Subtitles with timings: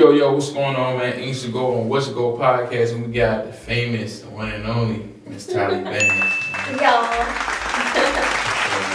[0.00, 1.12] Yo, yo, what's going on, man?
[1.12, 4.64] Things to go on What's Go podcast, and we got the famous, the one and
[4.66, 6.80] only Miss Tally Bandz.
[6.80, 7.04] Y'all.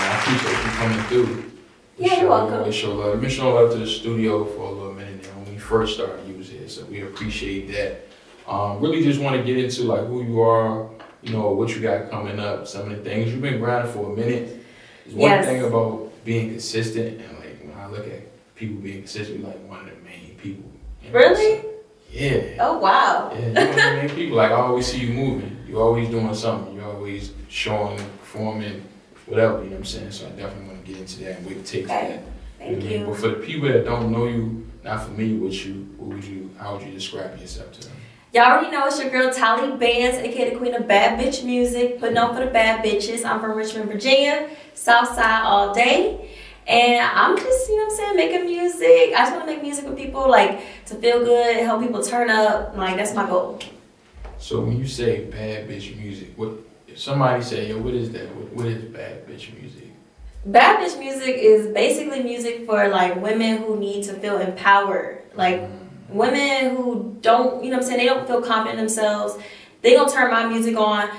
[0.01, 1.51] I appreciate you coming through.
[1.99, 2.65] Yeah, you're welcome.
[2.65, 3.21] we Show love.
[3.21, 5.29] Been showing love to the studio for a little minute now.
[5.43, 8.07] When we first started, you was here, so we appreciate that.
[8.51, 10.89] Um, really just want to get into like who you are,
[11.21, 14.11] you know, what you got coming up, some of the things you've been grinding for
[14.11, 14.65] a minute.
[15.05, 15.45] There's one Yes.
[15.45, 19.81] thing about being consistent, and like when I look at people being consistent, like one
[19.81, 20.63] of the main people.
[20.63, 20.75] you know,
[21.11, 21.63] Really?
[22.11, 22.57] yeah.
[22.59, 23.31] Oh wow.
[23.33, 24.15] Yeah, you know what I mean?
[24.15, 25.57] People like I always see you moving.
[25.67, 26.75] You always doing something.
[26.75, 28.83] You always showing, performing,
[29.25, 29.57] whatever.
[29.63, 30.11] You know what I'm saying?
[30.11, 32.07] So I definitely want to get into that and what it takes Okay.
[32.07, 32.23] that.
[32.59, 32.99] Thank know what mean?
[33.01, 33.05] you.
[33.07, 36.49] But for the people that don't know you, not familiar with you, what would you?
[36.57, 37.97] How would you describe yourself to them?
[38.33, 41.99] Y'all already know it's your girl Tally Bandz, aka the queen of bad bitch music,
[42.01, 43.23] putting on for the bad bitches.
[43.23, 46.24] I'm from Richmond, Virginia, South Side all day.
[46.67, 49.13] And I'm just, you know what I'm saying, making music.
[49.15, 52.29] I just want to make music with people, like, to feel good, help people turn
[52.29, 52.75] up.
[52.75, 53.59] Like, that's my goal.
[54.39, 56.51] So when you say bad bitch music, what?
[56.87, 58.33] If somebody say, yo, what is that?
[58.35, 59.91] What, what is bad bitch music?
[60.45, 65.21] Bad bitch music is basically music for, like, women who need to feel empowered.
[65.35, 65.69] Like, Mm,
[66.09, 69.37] women who don't, you know what I'm saying, they don't feel confident in themselves,
[69.81, 71.09] they gonna turn my music on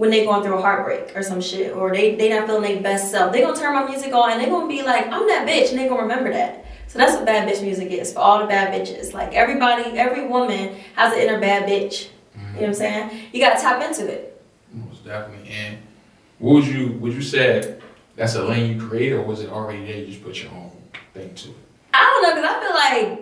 [0.00, 2.80] when they going through a heartbreak or some shit, or they they not feeling their
[2.80, 3.34] best self.
[3.34, 5.78] They gonna turn my music on and they gonna be like, I'm that bitch, and
[5.78, 6.64] they gonna remember that.
[6.86, 9.12] So that's what bad bitch music is for all the bad bitches.
[9.12, 12.08] Like everybody, every woman has an inner bad bitch.
[12.34, 12.72] You know what I'm mm-hmm.
[12.72, 13.28] saying?
[13.34, 14.42] You gotta tap into it.
[14.72, 15.50] Most definitely.
[15.50, 15.76] And
[16.38, 16.92] what would you?
[16.92, 17.78] Would you say
[18.16, 19.98] that's a lane you created, or was it already there?
[19.98, 20.72] You just put your own
[21.12, 21.56] thing to it.
[21.92, 23.19] I don't know, cause I feel like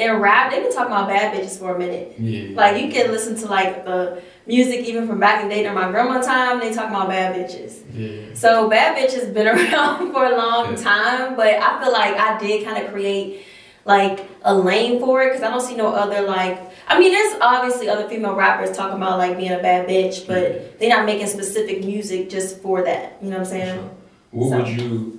[0.00, 2.14] in rap they've been talking about bad bitches for a minute.
[2.18, 2.56] Yeah.
[2.56, 5.76] Like you can listen to like the music even from back in the day during
[5.78, 6.60] my grandma time.
[6.60, 7.82] They talking about bad bitches.
[7.94, 8.34] Yeah.
[8.34, 10.76] So bad bitches been around for a long Yeah.
[10.82, 13.42] time, but I feel like I did kind of create
[13.84, 16.58] like a lane for it because I don't see no other like.
[16.86, 20.78] I mean, there's obviously other female rappers talking about like being a bad bitch, but
[20.80, 23.16] they're not making specific music just for that.
[23.22, 23.74] You know what I'm saying?
[23.78, 23.90] Sure.
[24.32, 25.18] What So- would you?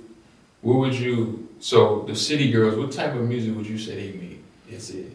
[0.60, 1.48] What would you?
[1.58, 4.31] So the City Girls, what type of music would you say they make?
[4.72, 5.06] Is it?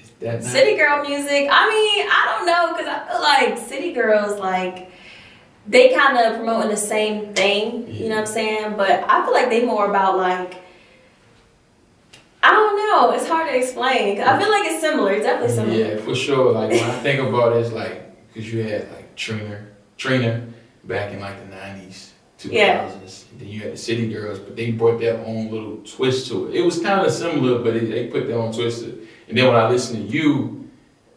[0.00, 0.44] Is that not?
[0.44, 1.48] City girl music.
[1.50, 4.90] I mean, I don't know because I feel like city girls like
[5.66, 7.92] they kind of promoting the same thing.
[7.92, 8.76] You know what I'm saying?
[8.76, 10.56] But I feel like they more about like
[12.42, 13.12] I don't know.
[13.12, 14.20] It's hard to explain.
[14.20, 15.12] I feel like it's similar.
[15.12, 15.78] It's definitely similar.
[15.78, 16.52] Yeah, for sure.
[16.52, 19.64] Like when I think about it, it's like because you had like Trina,
[19.96, 20.46] Trina
[20.84, 22.52] back in like the nineties, 2000s.
[22.52, 22.90] Yeah.
[23.42, 26.54] Then you had the City Girls, but they brought their own little twist to it.
[26.54, 28.98] It was kind of similar, but it, they put their own twist to it.
[29.28, 30.70] And then when I listen to you,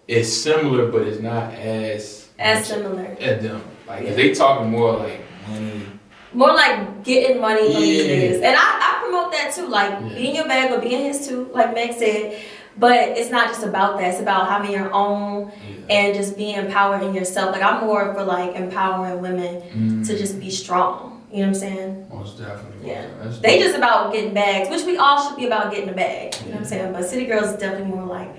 [0.08, 3.16] it's similar, but it's not as As similar.
[3.20, 3.62] as them.
[3.88, 4.14] Like Yeah.
[4.16, 5.82] they talking more like money.
[6.34, 8.14] More like getting money from these Yeah.
[8.16, 8.36] niggas.
[8.38, 9.68] And I, I promote that too.
[9.68, 10.16] Like Yeah.
[10.18, 12.40] be in your bag or being his too, like Meg said.
[12.78, 14.10] But it's not just about that.
[14.12, 15.52] It's about having your own
[15.90, 15.96] Yeah.
[15.98, 17.52] and just being empowered in yourself.
[17.52, 21.15] Like I'm more for like empowering women Mm, to just be strong.
[21.36, 22.08] You know what I'm saying?
[22.14, 22.88] most definitely.
[22.88, 23.08] Yeah.
[23.22, 26.34] That's They just about getting bags, which we all should be about getting a bag.
[26.34, 26.94] You know what I'm saying?
[26.94, 28.30] But city girls is definitely more like,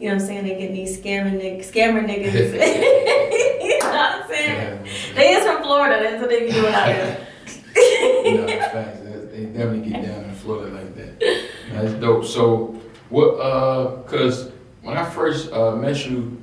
[0.00, 0.42] you know what I'm saying?
[0.42, 2.32] They get these scamming niggas, scammer niggas.
[3.62, 4.84] you know what I'm saying?
[4.84, 5.14] Yeah.
[5.14, 6.02] They is from Florida.
[6.02, 7.28] That's what they be doing out there.
[7.76, 8.98] no, facts.
[9.30, 11.46] They definitely get down in Florida like that.
[11.70, 12.24] That's dope.
[12.24, 13.34] So, what?
[13.34, 16.41] Uh, cause when I first uh, met you,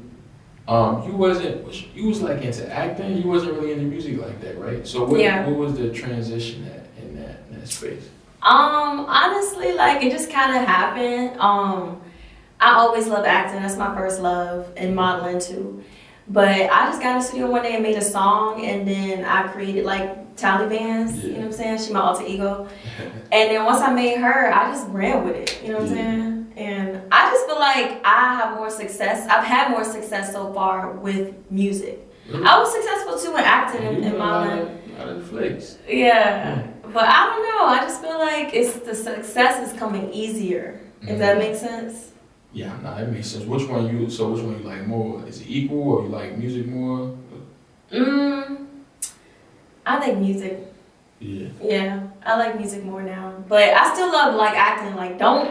[0.69, 1.96] um, you wasn't.
[1.96, 3.18] You was like into acting.
[3.18, 4.88] You wasn't really into music like that, right?
[4.88, 5.19] So, what?
[5.19, 5.47] Yeah.
[5.47, 8.07] What was the transition at in that in that space?
[8.44, 11.40] Um, honestly, like it just kind of happened.
[11.40, 12.02] Um,
[12.59, 13.62] I always loved acting.
[13.62, 15.84] That's my first love, and modeling too.
[16.28, 19.25] But I just got in the studio one day and made a song, and then
[19.25, 21.24] I created like Tally Bandz.
[21.24, 21.80] You know what I'm saying?
[21.80, 22.68] She my alter ego.
[23.31, 25.62] And then once I made her, I just ran with it.
[25.63, 26.38] You know what I'm saying?
[26.59, 29.28] And I just feel like I have more success.
[29.30, 32.06] I've had more success so far with music.
[32.34, 34.59] I was successful too in acting and, You and know a lot modeling.
[34.68, 35.78] of- a lot of flicks.
[35.88, 36.68] Yeah.
[36.94, 37.66] But I don't know.
[37.66, 40.81] I just feel like it's the success is coming easier.
[41.01, 41.39] If that Mhm.
[41.39, 42.12] makes sense.
[42.51, 43.45] Yeah, no, that makes sense.
[43.45, 44.10] Which one you?
[44.10, 45.24] So, which one you like more?
[45.28, 47.16] Is it equal, or you like music more?
[47.94, 48.66] Mm,
[49.86, 50.60] I like music.
[51.19, 51.48] Yeah.
[51.62, 53.33] Yeah, I like music more now.
[53.48, 54.95] But I still love like acting.
[54.95, 55.50] Like, don't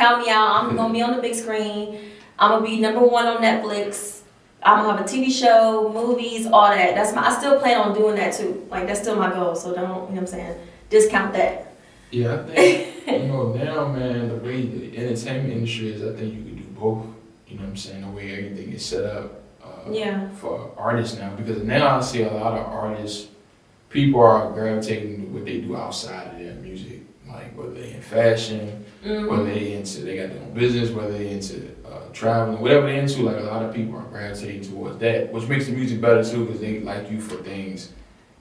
[0.00, 0.64] count me out.
[0.64, 1.98] I'm gonna be on the big screen.
[2.38, 4.22] I'm gonna be number one on Netflix.
[4.62, 6.94] I'm gonna have a TV show, movies, all that.
[6.94, 7.26] That's my.
[7.28, 8.66] I still plan on doing that too.
[8.70, 9.54] Like that's still my goal.
[9.54, 9.82] So don't.
[9.82, 10.56] You know what I'm saying?
[10.88, 11.66] Discount that.
[12.10, 14.28] Yeah, I think you know now, man.
[14.28, 17.06] The way the entertainment industry is, I think you can do both.
[17.46, 18.00] You know what I'm saying?
[18.02, 20.28] The way everything is set up uh, Yeah.
[20.36, 23.28] for artists now, because now I see a lot of artists
[23.90, 28.00] people are gravitating to what they do outside of their music, like whether they in
[28.00, 29.28] fashion, Mhm.
[29.28, 32.98] whether they into they got their own business, whether they into uh, traveling, whatever they
[32.98, 33.22] into.
[33.22, 36.44] Like a lot of people are gravitating towards that, which makes the music better too,
[36.44, 37.92] because they like you for things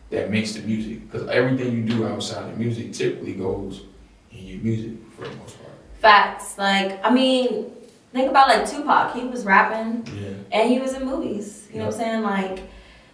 [0.09, 1.09] that makes the music.
[1.09, 3.83] Because everything you do outside of music typically goes
[4.31, 5.73] in your music for the most part.
[6.01, 6.57] Facts.
[6.57, 7.71] Like, I mean,
[8.13, 9.13] think about like Tupac.
[9.15, 10.29] He was rapping Yeah.
[10.51, 11.67] and he was in movies.
[11.71, 12.23] You know what I'm saying?
[12.23, 12.59] Like,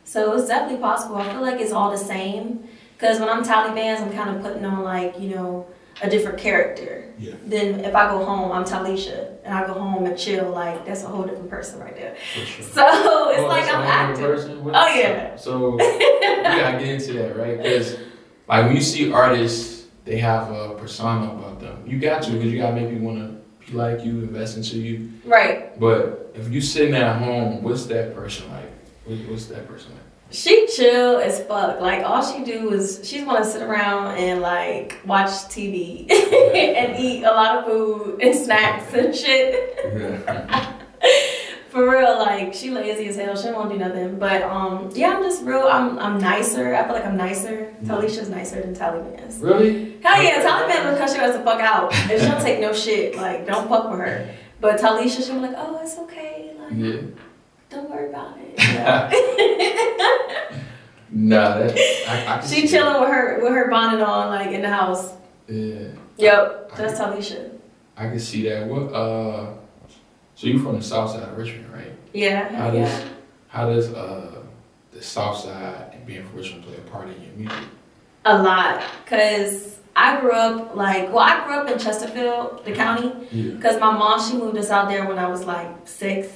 [0.04, 1.18] so it's definitely possible.
[1.18, 2.64] I feel like it's all the same.
[2.98, 5.66] Because when I'm Tally Bandz, I'm kind of putting on like, you know,
[6.02, 7.14] a different character.
[7.18, 7.34] Yeah.
[7.46, 9.32] Then if I go home, I'm Talisha.
[9.46, 12.16] And I go home and chill, like, that's a whole different person right there.
[12.34, 12.66] For sure.
[12.66, 14.26] So it's Oh, like I'm acting.
[14.26, 14.62] person?
[14.66, 15.36] Oh, yeah.
[15.38, 15.80] So, so we
[16.44, 17.58] gotta get into that, right?
[17.58, 17.98] Because
[18.48, 21.84] like when you see artists, they have a persona about them.
[21.88, 25.12] You got to, because you gotta make people wanna be like you, invest into you.
[25.26, 25.80] Right.
[25.80, 28.70] But if you sitting at home, what's that person like?
[29.30, 30.02] What's that person like?
[30.32, 31.80] She chill as fuck.
[31.80, 37.00] Like all she do is she want to sit around and like watch TV and
[37.00, 39.80] eat a lot of food and snacks and shit.
[41.70, 43.36] For real, like she lazy as hell.
[43.36, 44.18] She won't do nothing.
[44.18, 45.68] But um, yeah, I'm just real.
[45.70, 46.74] I'm I'm nicer.
[46.74, 47.74] I feel like I'm nicer.
[47.84, 49.42] Talisha's nicer than Tally Bandz.
[49.42, 49.98] really?
[50.02, 53.16] Hell yeah, Taliban will cut your ass the fuck out, and she'll take no shit.
[53.18, 54.34] Like don't fuck with her.
[54.62, 56.54] But Talisha, she'll be like, oh, it's okay.
[56.58, 57.02] Like Yeah.
[57.76, 58.56] Don't worry about it.
[60.58, 60.62] Yeah.
[61.12, 61.78] Nah, that
[62.10, 65.14] I, I She chilling with her with her bonnet on, like in the house.
[65.48, 65.88] Yeah.
[66.18, 67.52] Yep, I- that's Talisha.
[67.96, 68.68] I can see that.
[68.68, 69.54] What uh
[70.36, 71.94] so you from the south side of Richmond, right?
[72.14, 72.84] Yeah, How yeah.
[72.84, 73.04] does
[73.48, 74.42] how does uh
[74.92, 77.64] the south side and being from Richmond play a part in your music?
[78.26, 83.14] A lot, cause I grew up like well, I grew up in Chesterfield, the county,
[83.32, 83.62] Yeah.
[83.62, 86.28] cause my mom she moved us out there when I was like 6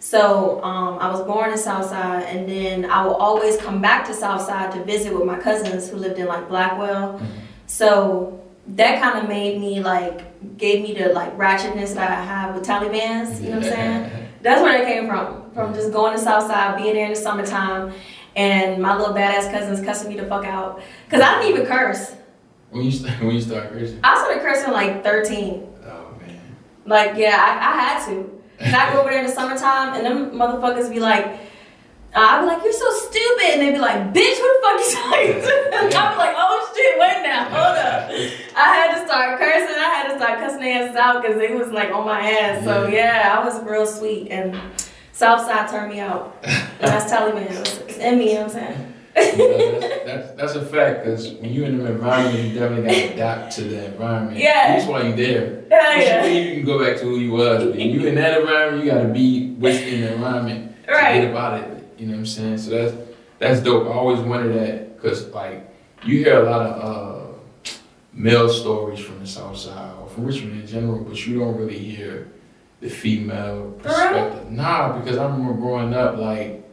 [0.00, 4.14] So um, I was born in Southside, and then I will always come back to
[4.14, 7.20] Southside to visit with my cousins who lived in like Blackwell.
[7.66, 12.54] So that kind of made me like gave me the like ratchetness that I have
[12.54, 13.40] with Tally Bandz.
[13.42, 14.28] You know what I'm saying?
[14.42, 15.50] That's where that came from.
[15.52, 17.92] From just going to Southside, being there in the summertime,
[18.36, 20.80] and my little badass cousins cussing me the fuck out.
[21.10, 22.14] Cause I didn't even curse.
[22.70, 23.98] When you st- when you start cursing?
[24.04, 25.66] I started cursing like 13.
[25.86, 26.56] Oh man.
[26.86, 28.37] Like, yeah, I, I had to.
[28.92, 31.40] Go over there in the summertime, and them motherfuckers be like,
[32.14, 33.44] I'd be like, you're so stupid.
[33.52, 35.64] And they'd be like, bitch, who the fuck you talking to?
[35.78, 38.10] And I'd be like, oh shit, wait now, hold up.
[38.56, 39.76] I had to start cursing.
[39.76, 42.64] I had to start cussing their asses out because they was like on my ass.
[42.64, 44.28] So yeah, I was real sweet.
[44.30, 44.58] And
[45.12, 46.36] Southside turned me out.
[46.42, 47.50] And that's Taliban.
[47.88, 48.94] It's in me, you know what I'm saying?
[49.18, 52.86] You know, that's, that's, that's a fact because when you're in the environment, you definitely
[52.86, 54.38] got to adapt to the environment.
[54.38, 54.76] Yeah.
[54.76, 55.64] That's why you're there.
[55.70, 56.22] Hell yeah.
[56.22, 57.64] mean you can go back to who you was.
[57.64, 60.86] But when you in that environment, you got to be within the environment.
[60.86, 61.20] to Right.
[61.20, 61.94] Get about it.
[61.98, 62.58] You know what I'm saying?
[62.58, 62.96] So that's
[63.38, 63.86] that's dope.
[63.86, 65.68] I always wanted that because like
[66.04, 67.72] you hear a lot of uh,
[68.12, 71.78] male stories from the South Side or from Richmond in general, but you don't really
[71.78, 72.30] hear
[72.80, 74.50] the female perspective.
[74.50, 76.64] Nah, because I remember growing up like.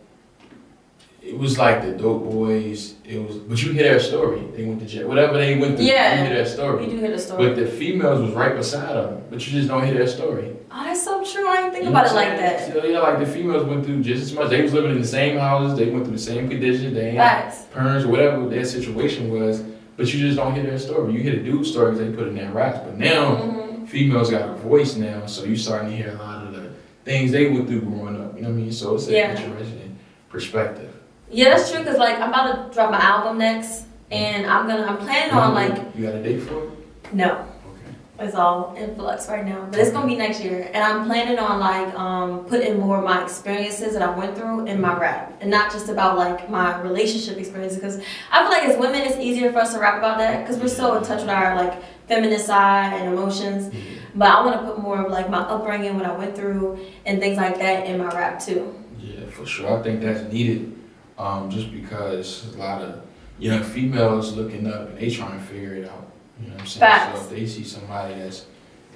[1.26, 2.94] It was like the dope boys.
[3.04, 4.42] It was, but you hear their story.
[4.56, 5.08] They went to jail.
[5.08, 6.20] Whatever they went through, Yeah.
[6.22, 6.86] you hear their story.
[6.86, 7.48] You do hear the story.
[7.48, 10.52] But the females was right beside them, but you just don't hear their story.
[10.72, 11.48] oh, that's so true.
[11.48, 12.72] I didn't think You about it like that.
[12.72, 14.50] So, yeah, like the females went through just as much.
[14.52, 15.78] They was living in the same houses.
[15.80, 16.94] They went through the same conditions.
[16.94, 17.64] They ain't Facts.
[17.74, 19.64] parents or whatever their situation was.
[19.98, 21.14] But you just don't hear their story.
[21.14, 22.80] You hear the dude stories they put in their raps.
[22.86, 23.88] But now Mhm.
[23.88, 26.70] females got a voice now, so you starting to hear a lot of the
[27.04, 28.36] things they went through growing up.
[28.36, 28.72] You know what I mean?
[28.72, 29.32] So it's an Yeah.
[29.32, 29.96] interesting
[30.30, 30.90] perspective.
[31.30, 31.84] Yeah, that's true.
[31.84, 35.54] Cause like I'm about to drop my album next, and I'm gonna I'm planning on
[35.54, 36.70] like you got a date for it?
[37.14, 38.26] no, Okay.
[38.28, 41.40] it's all in flux right now, but it's gonna be next year, and I'm planning
[41.40, 45.34] on like um putting more of my experiences that I went through in my rap,
[45.42, 47.82] and not just about like my relationship experiences.
[47.82, 48.00] Cause
[48.32, 50.68] I feel like as women, it's easier for us to rap about that because we're
[50.68, 53.74] so in touch with our like feminine side and emotions.
[54.14, 57.20] But I want to put more of like my upbringing, what I went through, and
[57.20, 58.74] things like that in my rap too.
[59.00, 59.78] Yeah, for sure.
[59.80, 60.74] I think that's needed,
[61.18, 63.02] um, just because a lot of
[63.40, 66.08] young females looking up and they trying to figure it out.
[66.42, 66.80] You know what I'm saying?
[66.82, 67.20] Facts.
[67.20, 68.46] So if they see somebody that's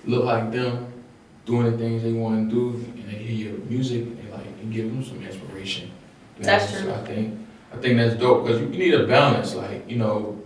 [0.06, 0.92] look like them,
[1.46, 4.72] doing the things they want to do, and they hear your music, they like it
[4.72, 5.92] gives them some inspiration.
[6.38, 6.50] You know?
[6.52, 6.92] That's So true.
[6.94, 7.40] I think
[7.74, 9.56] I think that's dope because you need a balance.
[9.56, 10.42] Like you know,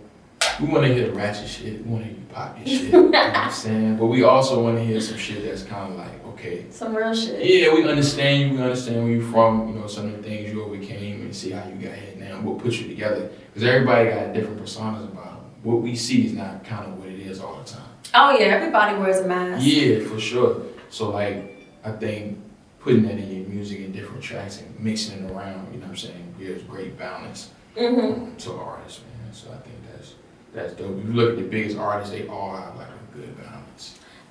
[0.60, 2.68] we want to hear the ratchet shit, we want to hear you pop shit.
[2.68, 3.96] you know what I'm saying?
[3.96, 6.66] But we also want to hear some shit that's kind of like okay.
[6.70, 7.44] Some real shit.
[7.44, 8.58] Yeah, we understand you.
[8.58, 9.68] We understand where you're from.
[9.68, 12.40] You know some of the things you overcame, and see how you got here now.
[12.40, 15.50] We'll put you together because everybody got different personas about them.
[15.64, 17.82] What we see is not kind of what it is all the time.
[18.14, 19.66] Oh yeah, everybody wears a mask.
[19.66, 20.62] Yeah, for sure.
[20.90, 22.38] So like, I think
[22.78, 25.90] putting that in your music in different tracks and mixing it around, you know what
[25.90, 28.36] I'm saying, gives great balance Mm-hmm.
[28.36, 29.32] to artists, man.
[29.32, 30.14] So I think that's
[30.54, 30.96] that's dope.
[31.00, 33.63] If you look at the biggest artists, they all have like a good balance.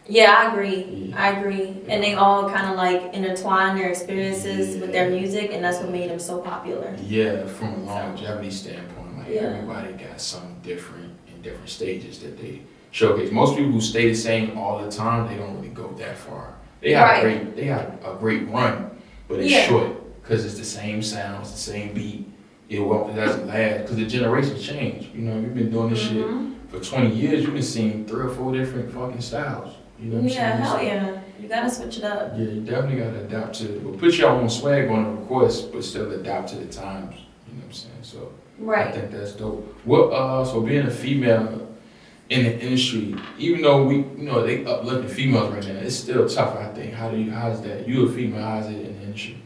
[0.08, 1.10] Yeah, I agree.
[1.10, 1.16] Yeah.
[1.24, 1.78] I agree.
[1.88, 5.90] And they all kind of like intertwine their experiences with their music, and that's what
[5.92, 6.96] made them so popular.
[7.08, 9.42] Yeah, from a longevity standpoint, like Yeah.
[9.44, 13.32] everybody got something different in different stages that they showcase.
[13.32, 16.56] Most people who stay the same all the time, they don't really go that far.
[16.82, 17.22] They have Right.
[17.22, 18.92] great, they have a great run,
[19.30, 19.64] but it's Yeah.
[19.68, 22.30] short because it's the same sounds, the same beat.
[22.70, 25.10] It won't, it doesn't last because the generations change.
[25.16, 26.54] You know, you've been doing this shit Mhm.
[26.70, 27.44] for 20 years.
[27.44, 29.70] You've been seeing three or four different fucking styles.
[30.04, 30.62] You know what I'm Yeah, saying?
[30.64, 31.20] hell So- yeah.
[31.42, 32.34] You gotta switch it up.
[32.38, 33.84] yeah, you definitely gotta adapt to it.
[33.84, 37.16] Well, put your own swag on it, of course, but still adapt to the times.
[37.48, 37.94] You know what I'm saying?
[38.02, 38.18] So
[38.60, 38.80] right.
[38.80, 38.94] I Right.
[38.96, 39.76] think that's dope.
[39.86, 41.68] What uh so being a female
[42.30, 46.28] in the industry, even though we you know they uplifting females right now, it's still
[46.30, 46.94] tough, I think.
[46.94, 47.88] How do you how's that?
[47.88, 49.38] You a female, how's it in the industry?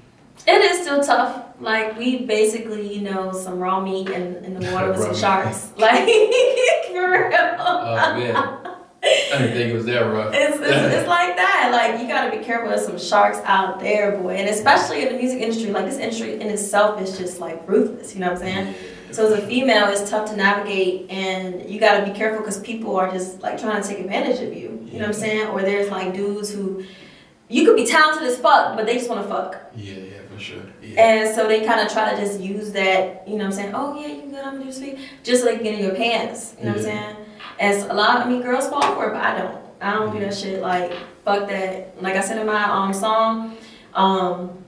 [0.48, 1.46] It is still tough.
[1.60, 5.14] Like we basically, you know, some raw meat in, in the water with some Raw
[5.14, 5.20] meat.
[5.20, 5.72] sharks.
[5.78, 6.06] Like
[6.94, 7.56] for real.
[7.60, 8.77] Oh man.
[9.04, 10.34] I didn't think it was that rough.
[10.34, 11.70] It's, it's, it's like that.
[11.72, 12.70] Like you gotta be careful.
[12.70, 15.72] There's some sharks out there, boy, and especially in the music industry.
[15.72, 18.14] Like this industry in itself is just like ruthless.
[18.14, 18.76] You know what I'm saying?
[19.12, 22.96] So as a female, it's tough to navigate, and you gotta be careful because people
[22.96, 24.86] are just like trying to take advantage of you.
[24.86, 25.48] You know what I'm saying?
[25.48, 26.84] Or there's like dudes who
[27.50, 30.40] you could be talented as fuck, but they just want to fuck, Yeah, yeah, for
[30.40, 30.62] sure.
[30.82, 31.02] Yeah.
[31.02, 33.28] and so they kind of try to just use that.
[33.28, 33.72] You know what I'm saying?
[33.76, 34.40] Oh yeah, you good?
[34.44, 36.56] I'm gonna do this just like get in your pants.
[36.60, 37.16] You know what I'm saying?
[37.60, 39.58] As a lot, I mean, girls fall for it, but I don't.
[39.80, 40.62] I don't do that shit.
[40.62, 40.92] Like
[41.24, 42.02] fuck that.
[42.02, 43.56] Like I said in my um song,
[43.94, 44.64] um,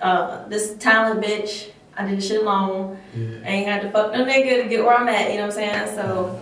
[0.00, 1.70] uh, this talent bitch.
[1.98, 2.98] I did shit alone.
[3.16, 3.38] yeah.
[3.42, 5.56] I ain't had to fuck no nigga to get where I'm at, you know what
[5.58, 5.94] I'm saying?
[5.96, 6.38] So,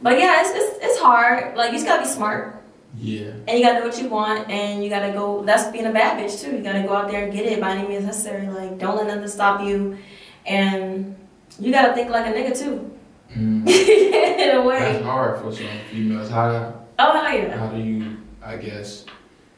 [0.00, 1.56] but yeah, it's, it's, it's hard.
[1.56, 2.61] Like, you just gotta be smart.
[2.96, 3.30] Yeah.
[3.48, 5.42] And you gotta do what you want, and you gotta go.
[5.44, 6.56] That's being a bad bitch, too.
[6.56, 8.46] You gotta go out there and get it by any means necessary.
[8.48, 9.98] Like, don't let nothing stop you.
[10.46, 11.16] And
[11.58, 12.90] you gotta think like a nigga, too.
[13.34, 13.66] Mm.
[14.38, 14.78] In a way.
[14.78, 16.28] That's hard for some females.
[16.28, 17.56] How Oh, yeah.
[17.56, 19.06] how do you I guess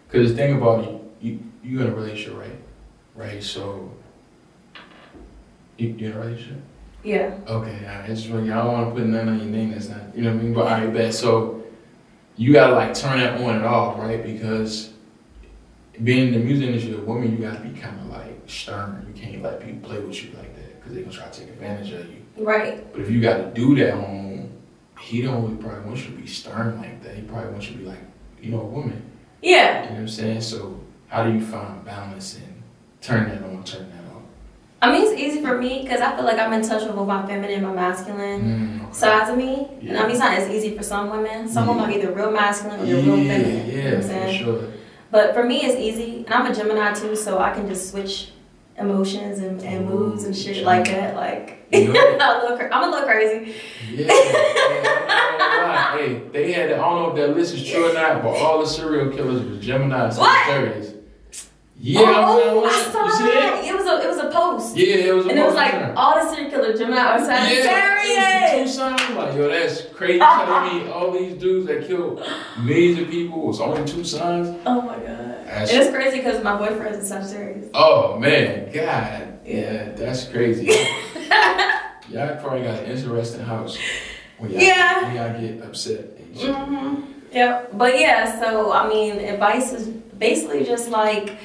[0.07, 2.57] because the thing about you, you you in a relationship, right?
[3.17, 3.91] Right, so
[5.77, 6.61] you you in a relationship?
[7.03, 7.35] Yeah.
[7.47, 10.17] Okay, I just really, I don't want to put nothing on your name that's not,
[10.17, 10.55] you know what I mean?
[10.55, 11.64] But I bet so
[12.37, 14.23] you gotta like turn that on and off, right?
[14.23, 14.91] Because
[16.03, 19.05] being in the music industry, a woman, you gotta be kind of like stern.
[19.09, 21.49] You can't let people play with you like that because they're gonna try to take
[21.51, 22.25] advantage of you.
[22.37, 22.91] Right.
[22.93, 24.51] But if you got to do that on,
[25.01, 27.15] he don't really probably want you to be stern like that.
[27.15, 28.01] He probably wants you to be like,
[28.41, 29.03] you know, a woman.
[29.43, 29.83] Yeah.
[29.83, 30.41] You know what I'm saying?
[30.41, 32.63] So how do you find balance and
[33.01, 33.94] turn that on, turn that off?
[34.85, 37.07] I mean, it's easy for me because I feel like I'm in touch with both
[37.09, 38.81] my feminine and my masculine.
[38.81, 39.67] Mm, sides of me.
[39.83, 41.49] And I mean, it's not as easy for some women.
[41.49, 41.71] Some Yeah.
[41.75, 43.67] women are either real masculine or yeah, real feminine.
[43.67, 44.45] you know yeah, what I'm for saying?
[44.45, 44.63] sure.
[45.11, 46.25] But for me, it's easy.
[46.27, 48.31] And I'm a Gemini too, so I can just switch
[48.77, 51.15] emotions and, and moods and shit like that.
[51.17, 52.01] Like, You know?
[52.21, 53.55] I'm, a little, cra- I'm a little crazy.
[53.93, 55.97] Yeah, yeah, I'm not gonna lie.
[55.99, 58.61] Hey, they had, I don't know if that list is true or not, but all
[58.61, 60.47] the serial killers were Gemini and What?
[60.47, 60.94] Sagittarius.
[61.87, 63.63] Yeah, oh, I'm I saw that.
[63.63, 64.75] It was a it was a post.
[64.75, 65.93] Yeah, it was a And it was like poster.
[65.99, 68.51] all the serial killers, Gemini or Yeah, Sagittarius.
[68.53, 69.17] two sons.
[69.17, 70.19] Like, yo, that's crazy.
[70.19, 72.23] telling me all these dudes that killed
[72.63, 74.59] millions of people was only two sons.
[74.65, 75.45] Oh my god.
[75.45, 77.69] That's, And it's crazy because my boyfriend's a Sagittarius.
[77.75, 80.65] oh man, God, yeah, that's crazy.
[82.09, 83.77] y'all probably got an interesting house.
[84.39, 85.05] When y'all, Yeah.
[85.07, 86.01] When y'all get upset.
[86.19, 86.55] and shit.
[86.55, 88.41] hmm Yeah, but yeah.
[88.41, 91.37] So I mean, advice is basically just like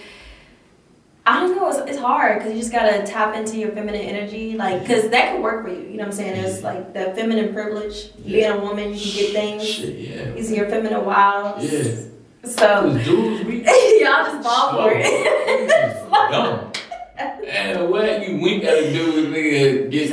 [1.29, 1.69] I don't know.
[1.69, 5.33] It's, it's hard because you just gotta tap into your feminine energy, like because that
[5.33, 5.81] could work for you.
[5.81, 6.43] You know what I'm saying?
[6.43, 8.09] It's like the feminine privilege.
[8.25, 10.33] Being a woman, you can get things Shit, yeah.
[10.33, 11.63] using your feminine wiles.
[11.71, 12.49] Yeah.
[12.49, 13.57] So dudes, we
[14.03, 16.75] y'all just fall for it.
[17.19, 20.09] And way you wink at a dude, nigga, get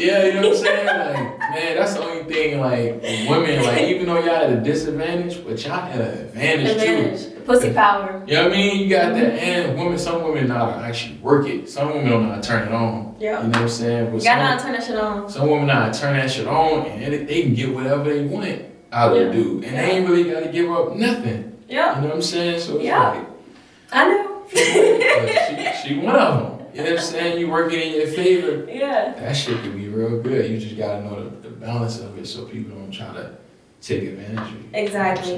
[0.00, 0.86] Yeah, you know what I'm saying?
[0.86, 5.44] Like, man, that's the only thing, like, women, like, even though y'all at a disadvantage,
[5.44, 6.72] but y'all at an advantage, too.
[6.72, 8.24] Advantage, pussy power.
[8.26, 8.80] You know what I mean?
[8.80, 9.70] You got that, mm-hmm.
[9.70, 11.68] and women, some women to actually work it.
[11.68, 13.14] Some women don't know how to turn it on.
[13.20, 13.42] Yeah.
[13.42, 14.04] You know what I'm saying?
[14.06, 15.28] But You gotta know how some, to turn that shit on.
[15.30, 18.04] some women know how to turn that shit on, and they, they can get whatever
[18.04, 19.24] they want out of Yeah.
[19.28, 19.64] the dude.
[19.64, 21.58] And they ain't really got to give up nothing.
[21.68, 22.60] Yeah, You know what I'm saying?
[22.60, 23.10] So it's Yeah.
[23.10, 23.26] like,
[23.92, 24.29] I know.
[24.50, 26.66] She, she one of them.
[26.72, 27.38] You know what I'm saying?
[27.38, 28.70] You work it in your favor.
[28.70, 29.14] yeah.
[29.18, 30.50] That shit can be real good.
[30.50, 33.36] You just gotta know the, the balance of it so people don't try to
[33.80, 34.68] take advantage of you.
[34.74, 35.34] Exactly.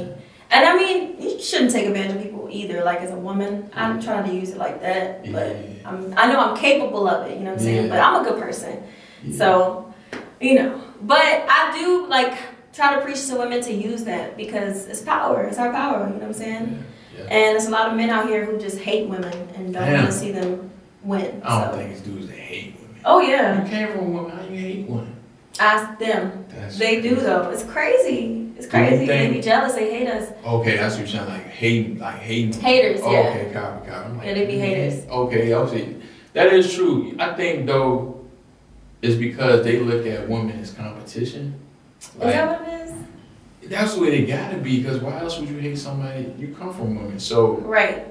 [0.50, 2.84] And I mean, you shouldn't take advantage of people either.
[2.84, 6.38] Like as a woman, I'm trying to use it like that, but I'm, I know
[6.40, 7.38] I'm capable of it.
[7.38, 7.84] You know what I'm saying?
[7.86, 7.90] Yeah.
[7.90, 8.82] But I'm a good person,
[9.24, 9.36] Yeah.
[9.38, 9.94] so
[10.40, 10.82] you know.
[11.00, 12.36] But I do like
[12.74, 15.44] try to preach to women to use that because it's power.
[15.44, 16.00] It's our power.
[16.00, 16.84] You know what I'm saying?
[17.16, 17.22] Yeah.
[17.24, 20.06] And there's a lot of men out here who just hate women and don't want
[20.06, 20.70] to see them
[21.02, 21.42] win.
[21.44, 21.78] I don't so.
[21.78, 23.00] think it's dudes that hate women.
[23.04, 23.62] Oh yeah.
[23.62, 25.16] You came from a woman, how you hate women?
[25.58, 26.44] Ask them.
[26.48, 27.50] That's They do though.
[27.50, 28.52] It's crazy.
[28.56, 29.06] It's crazy.
[29.06, 29.74] They be jealous.
[29.74, 30.32] They hate us.
[30.44, 32.60] Okay, that's what you're saying, like hating, like hating.
[32.60, 33.18] Haters, Oh, yeah.
[33.18, 34.12] Okay, copy, copy.
[34.12, 35.06] Like, Yeah, they be mm, haters.
[35.08, 35.96] Okay, I see.
[36.32, 37.14] That is true.
[37.18, 38.24] I think though,
[39.02, 41.54] it's because they look at women as competition.
[42.00, 42.81] Is that what it is?
[43.72, 44.82] That's the way they gotta be.
[44.82, 46.32] Because why else would you hate somebody?
[46.38, 48.06] You come from women, so Right.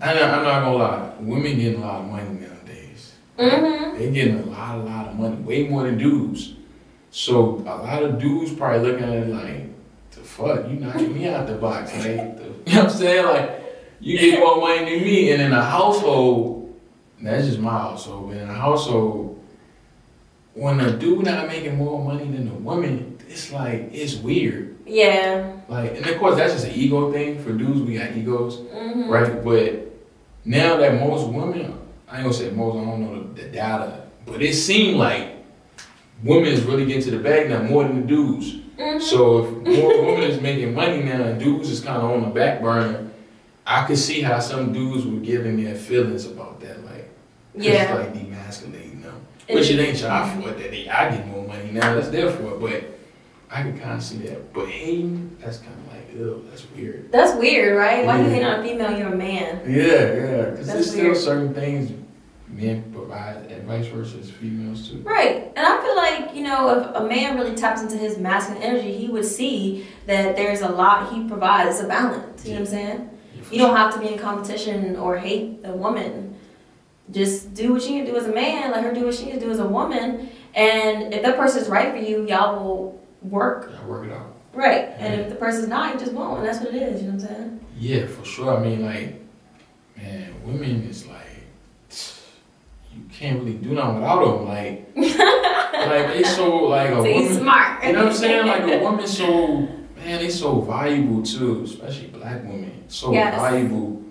[0.00, 1.12] I, I'm not gonna lie.
[1.20, 3.14] Women getting a lot of money nowadays.
[3.38, 3.98] Mm-hmm.
[3.98, 6.54] They getting a lot, a lot of money, way more than dudes.
[7.10, 9.70] So a lot of dudes probably looking at it like,
[10.10, 13.24] the fuck, you knocking me out the box, like, the, you know what I'm saying?
[13.24, 13.50] Like,
[14.00, 16.78] you get more money than me, and in a household,
[17.20, 19.37] that's just my household, but in a household,
[20.58, 24.76] when a dude not making more money than a woman, it's like, it's weird.
[24.86, 25.52] Yeah.
[25.68, 27.38] Like, and of course, that's just an ego thing.
[27.42, 29.08] For dudes, we got egos Mm-hmm.
[29.08, 29.44] right?
[29.44, 29.92] But
[30.44, 34.02] now that most women, I ain't gonna say most, I don't know the, the data,
[34.26, 35.36] but it seemed like
[36.24, 38.54] women is really getting to the bag now more than the dudes.
[38.78, 39.00] Mm-hmm.
[39.00, 42.28] So if more women is making money now and dudes is kind of on the
[42.28, 43.10] back burner,
[43.66, 47.10] I could see how some dudes were giving their feelings about that, like
[47.54, 47.94] Yeah.
[47.94, 48.16] like.
[48.16, 48.27] It
[49.50, 51.94] Which it ain't y'all fault that they I get more money now.
[51.94, 52.84] That's their fault, but
[53.50, 54.52] I can kind of see that.
[54.52, 57.10] But hating, that's kind of like, ew, that's weird.
[57.10, 58.04] That's weird, right?
[58.04, 58.30] Why you Yeah.
[58.34, 58.98] hate on a female?
[58.98, 59.60] You're a man.
[59.66, 61.90] Yeah, yeah, because there's still certain things
[62.50, 64.98] men provide and vice versa as females too.
[64.98, 65.52] Right.
[65.54, 68.92] And I feel like, you know, if a man really taps into his masculine energy,
[68.94, 72.44] he would see that there's a lot he provides, a balance.
[72.46, 73.10] You know what I'm saying?
[73.36, 76.27] Yeah, You don't have to be in competition or hate a woman.
[77.10, 78.70] Just do what you need to do as a man.
[78.70, 80.28] Let her do what she needs to do as a woman.
[80.54, 83.70] And if that person's right for you, y'all will work.
[83.72, 84.34] Yeah, work it out.
[84.52, 84.90] right.
[84.98, 86.38] And if the person's not, you just won't.
[86.40, 87.02] And that's what it is.
[87.02, 87.60] You know what I'm saying?
[87.78, 88.56] Yeah, for sure.
[88.56, 89.20] I mean, like,
[89.96, 91.16] man, women is like,
[92.94, 94.46] you can't really do nothing without them.
[94.48, 97.36] Like, like they so like a So woman.
[97.38, 97.84] smart.
[97.84, 98.46] You know what I'm saying?
[98.46, 99.56] Like a woman so
[99.96, 102.84] man, they so valuable too, especially black women.
[102.88, 103.34] So Yes.
[103.40, 104.02] valuable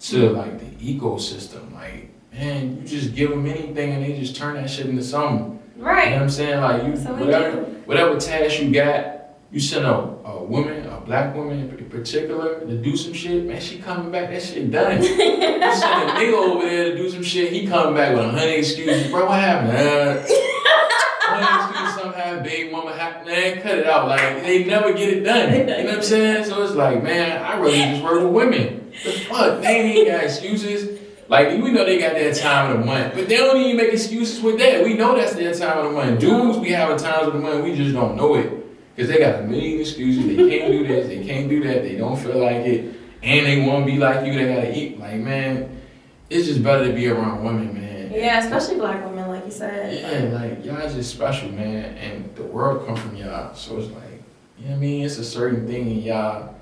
[0.00, 1.72] to like the ecosystem.
[1.74, 5.58] Like, man, you just give them anything and they just turn that shit into something.
[5.76, 6.04] Right.
[6.04, 6.60] You know what I'm saying?
[6.60, 9.16] Like you, So whatever, whatever task you got,
[9.50, 13.44] you send a, a woman, a black woman in particular, to do some shit.
[13.44, 15.02] Man, she coming back, that shit done.
[15.02, 18.30] you send a nigga over there to do some shit, he coming back with a
[18.30, 19.10] hundred excuses.
[19.10, 19.72] Bro, what happened?
[19.72, 23.26] Uh, hundred excuses, somehow, baby mama happened.
[23.26, 24.06] Man, cut it out.
[24.06, 25.52] Like they never get it done.
[25.52, 26.44] You know what I'm saying?
[26.44, 28.92] So it's like, man, I really just work with women.
[29.02, 30.99] The fuck, they ain't got excuses.
[31.30, 33.92] Like we know they got their time of the month, but they don't even make
[33.92, 34.82] excuses with that.
[34.82, 36.20] We know that's their time of the month.
[36.20, 38.52] Dudes, we have a times of the month, we just don't know it
[38.96, 40.26] because they got a million excuses.
[40.26, 43.64] They can't do this, they can't do that, they don't feel like it, and they
[43.64, 44.34] want to be like you.
[44.34, 44.98] They gotta eat.
[44.98, 45.80] Like man,
[46.28, 48.10] it's just better to be around women, man.
[48.12, 50.32] Yeah, especially black women, like you said.
[50.32, 53.54] Yeah, like y'all just special, man, and the world come from y'all.
[53.54, 54.22] So it's like,
[54.58, 55.04] you know what I mean?
[55.04, 56.56] It's a certain thing in y'all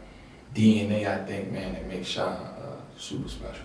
[0.55, 3.65] DNA, I think, man, that makes y'all uh, super special,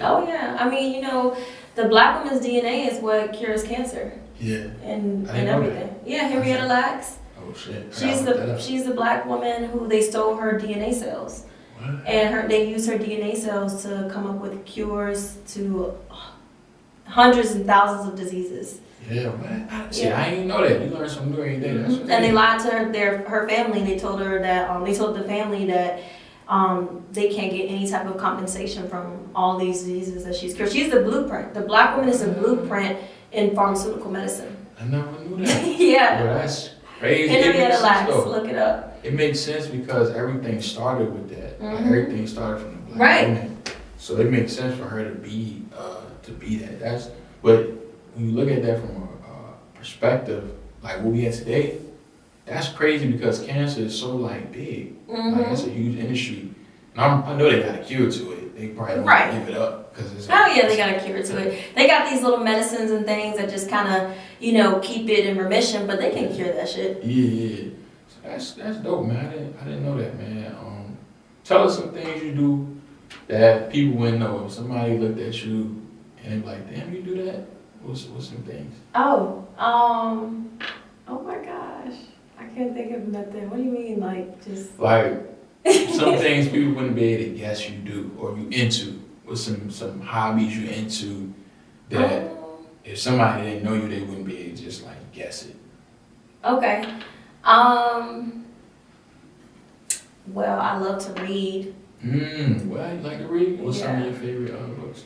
[0.00, 1.36] Oh yeah, I mean, you know,
[1.74, 4.66] the black woman's DNA is what cures cancer yeah.
[4.82, 5.94] and, and everything.
[6.04, 7.18] Yeah, Henrietta Lacks.
[7.38, 7.92] Oh shit.
[7.92, 11.46] She's gotta look that the she's the black woman who they stole her DNA cells,
[11.78, 12.06] What?
[12.06, 15.94] and her they used her DNA cells to come up with cures to
[17.06, 18.80] hundreds and thousands of diseases.
[19.10, 19.68] Yeah, man.
[19.70, 20.20] I, see, Yeah.
[20.20, 20.80] I didn't know that.
[20.80, 21.76] You learn something new every day.
[21.76, 23.82] That's And they lied to her, their her family.
[23.82, 26.00] They told her that um, they told the family that
[26.48, 30.70] um, they can't get any type of compensation from all these diseases that she's cured.
[30.72, 31.54] She's the blueprint.
[31.54, 32.98] The black woman is the blueprint
[33.32, 34.54] in pharmaceutical medicine.
[34.80, 35.66] I never knew that.
[35.80, 36.22] yeah.
[36.22, 37.28] Bro, that's crazy.
[37.32, 38.10] Henrietta Lacks.
[38.12, 38.98] Look it up.
[39.02, 41.60] It makes sense because everything started with that.
[41.62, 41.86] Like, Mhm.
[41.86, 43.28] everything started from the black Right.
[43.28, 43.58] woman.
[43.98, 46.80] So it makes sense for her to be uh, to be that.
[46.80, 47.08] That's
[47.42, 47.70] but
[48.14, 50.50] when you look at that from a uh, perspective,
[50.82, 51.78] like what we have today,
[52.46, 54.94] that's crazy because cancer is so like big.
[55.08, 56.50] Like it's a huge industry.
[56.94, 58.56] And I'm, I know they got a cure to it.
[58.56, 59.32] They probably don't Right.
[59.32, 60.28] give it up because it's.
[60.30, 61.74] Oh yeah, they got a cure to it.
[61.74, 65.26] They got these little medicines and things that just kind of, you know, keep it
[65.26, 67.02] in remission, but they can cure that shit.
[67.02, 67.70] Yeah, yeah.
[68.08, 69.26] So that's that's dope, man.
[69.26, 70.54] I didn't I didn't know that, man.
[70.60, 70.96] Um,
[71.42, 72.80] tell us some things you do
[73.28, 74.44] that people wouldn't know.
[74.46, 75.82] If somebody looked at you
[76.24, 77.40] and like, "Damn, you do that."
[77.82, 78.74] What's what's some things?
[78.94, 80.58] Oh, um,
[81.08, 81.44] oh my I
[82.54, 83.50] can't think of nothing.
[83.50, 84.78] What do you mean, like just?
[84.78, 85.12] Like
[85.64, 89.00] some things people wouldn't be able to guess you do or you into.
[89.24, 91.32] What's some some hobbies you into
[91.90, 95.46] that Um, if somebody didn't know you, they wouldn't be able to just like guess
[95.46, 95.56] it.
[96.44, 96.84] okay.
[97.44, 98.44] Um.
[100.28, 101.74] Well, I love to read.
[102.04, 103.60] Mm, well, you like to read?
[103.60, 105.04] What's some of your favorite uh, books?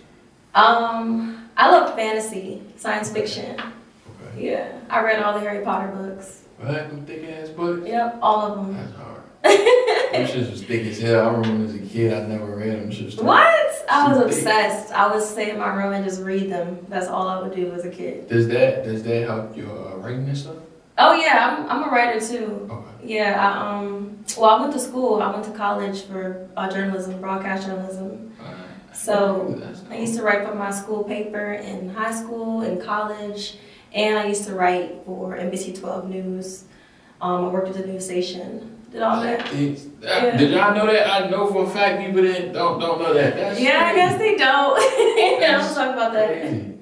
[0.55, 3.57] Um, I love fantasy, science fiction.
[3.61, 4.47] Okay.
[4.51, 6.43] Yeah, I read all the Harry Potter books.
[6.59, 6.91] What?
[6.91, 7.87] Them thick ass books?
[7.87, 8.77] Yep, all of them.
[8.77, 9.23] That's hard.
[9.45, 11.29] Them shits was thick as hell.
[11.29, 13.23] I remember as a kid, I never read them shits.
[13.23, 13.87] What?
[13.91, 14.27] I was thick.
[14.27, 14.93] obsessed.
[14.93, 16.85] I would stay in my room and just read them.
[16.89, 18.29] That's all I would do as a kid.
[18.29, 20.57] Does that does that help your uh, writing and stuff?
[20.97, 22.69] Oh yeah, I'm, I'm a writer too.
[22.71, 23.15] Okay.
[23.15, 25.23] Yeah, I, um, well, I went to school.
[25.23, 28.35] I went to college for uh, journalism, broadcast journalism.
[28.93, 33.59] So I used to write for my school paper in high school, in college,
[33.93, 36.65] and I used to write for NBC 12 News.
[37.21, 39.51] Um, I worked at the news station, did all that.
[39.51, 40.37] Did, Yeah.
[40.37, 41.09] did y'all know that?
[41.11, 43.35] I know for a fact people didn't don't don't know that.
[43.35, 44.77] That's Yeah, I guess they don't.
[44.79, 46.29] I That's don't talk about that.
[46.41, 46.75] Crazy.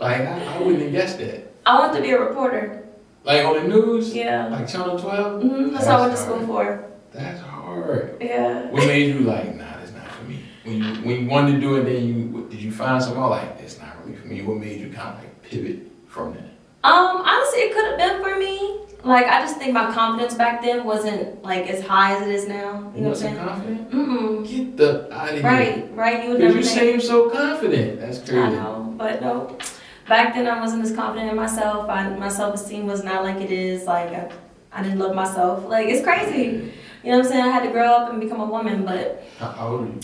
[0.00, 1.52] like I, I wouldn't have guessed that.
[1.66, 2.84] I want to be a reporter.
[3.24, 4.46] Like on the news, Yeah.
[4.48, 5.42] like Channel Twelve.
[5.42, 6.84] hmm That's what I went to school for.
[7.12, 8.16] That's hard.
[8.20, 8.70] Yeah.
[8.70, 10.40] What made you like, nah, that's not for me?
[10.64, 13.58] When you when you wanted to do it, then you did you find something like
[13.60, 14.40] it's not really for me?
[14.42, 15.80] What made you kind of like pivot
[16.16, 16.42] from that?
[16.82, 18.80] Um, honestly, it could have been for me.
[19.04, 22.48] Like, I just think my confidence back then wasn't like as high as it is
[22.48, 22.90] now.
[22.94, 23.36] You know what I'm saying?
[23.36, 23.90] confident.
[23.92, 24.48] Mm-mm.
[24.48, 25.42] Get the out of here.
[25.44, 26.24] Right, right.
[26.24, 28.00] You would Because never you seem so confident.
[28.00, 28.38] That's crazy.
[28.38, 29.56] I know, but no.
[30.08, 31.88] Back then, I wasn't as confident in myself.
[31.88, 33.84] I, my self esteem was not like it is.
[33.84, 34.30] Like I,
[34.72, 35.64] I didn't love myself.
[35.68, 36.72] Like it's crazy.
[37.04, 37.44] You know what I'm saying?
[37.44, 38.84] I had to grow up and become a woman.
[38.84, 40.00] But How, old are you?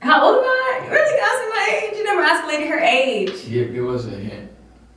[0.00, 0.80] how old am I?
[0.84, 1.96] You really asking my age?
[1.98, 3.48] You never asked a lady her age.
[3.48, 4.41] Give, give us a hint.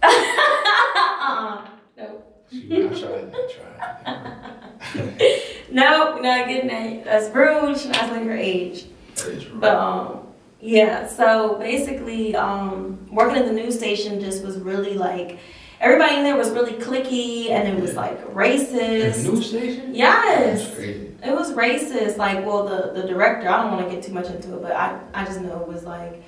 [0.96, 1.68] uh-uh.
[1.98, 3.52] No, Shoot, I tried that.
[3.56, 5.41] Try.
[5.72, 7.06] no, not getting that.
[7.06, 7.78] That's rude.
[7.78, 8.86] Should ask a her age.
[9.15, 9.60] that is right.
[9.60, 10.20] But um,
[10.60, 11.08] yeah.
[11.08, 15.39] So basically, um, working at the news station just was really like
[15.80, 19.24] everybody in there was really clicky and it was like racist.
[19.24, 19.94] the news station?
[19.96, 20.63] Yes.
[20.63, 21.15] That's crazy.
[21.24, 22.18] It was racist.
[22.18, 24.72] Like, well, the, the director, I don't want to get too much into it, but
[24.72, 26.24] I, I just know it was like,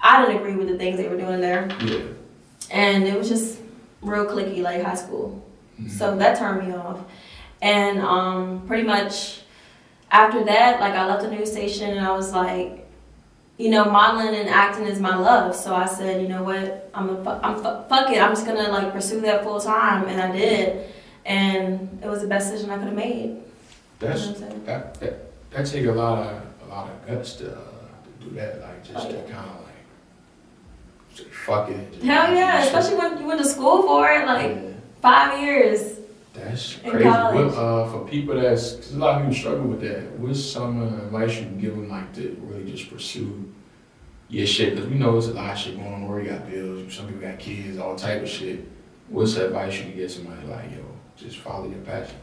[0.00, 1.68] I didn't agree with the things they were doing there.
[1.80, 2.02] Yeah.
[2.72, 3.58] And it was just
[4.00, 5.42] real clicky, like high school.
[5.80, 5.90] Mhm.
[5.90, 7.00] So that turned me off.
[7.60, 9.40] And um, pretty much
[10.10, 12.88] after that, like, I left the news station and I was like,
[13.58, 15.54] you know, modeling and acting is my love.
[15.54, 18.20] So I said, you know what, I'm a, fu- I'm fu- fuck it.
[18.20, 20.86] I'm just gonna like pursue that full time, and I did.
[21.24, 23.28] And it was the best decision I could have made.
[23.28, 23.42] You
[24.00, 24.64] That's know what I'm saying?
[24.64, 27.58] that that that take a lot of a lot of guts to, uh,
[28.20, 28.60] to do that.
[28.60, 29.61] Like just Oh, to kind of
[31.20, 32.02] fuck it.
[32.02, 34.72] Hell yeah, especially when you went to school for it, like Yeah.
[35.00, 35.98] five years.
[36.34, 37.04] That's crazy.
[37.08, 40.18] What, uh, for people that's, cause a lot of people struggle with that.
[40.18, 43.52] What's some advice you can give them, like to really just pursue
[44.28, 44.76] your shit?
[44.76, 46.08] Cause we know there's a lot of shit going on.
[46.08, 48.66] Where you got bills, some people got kids, all type of shit.
[49.08, 50.78] What's the advice you can give somebody like, yo,
[51.16, 52.16] just follow your passion?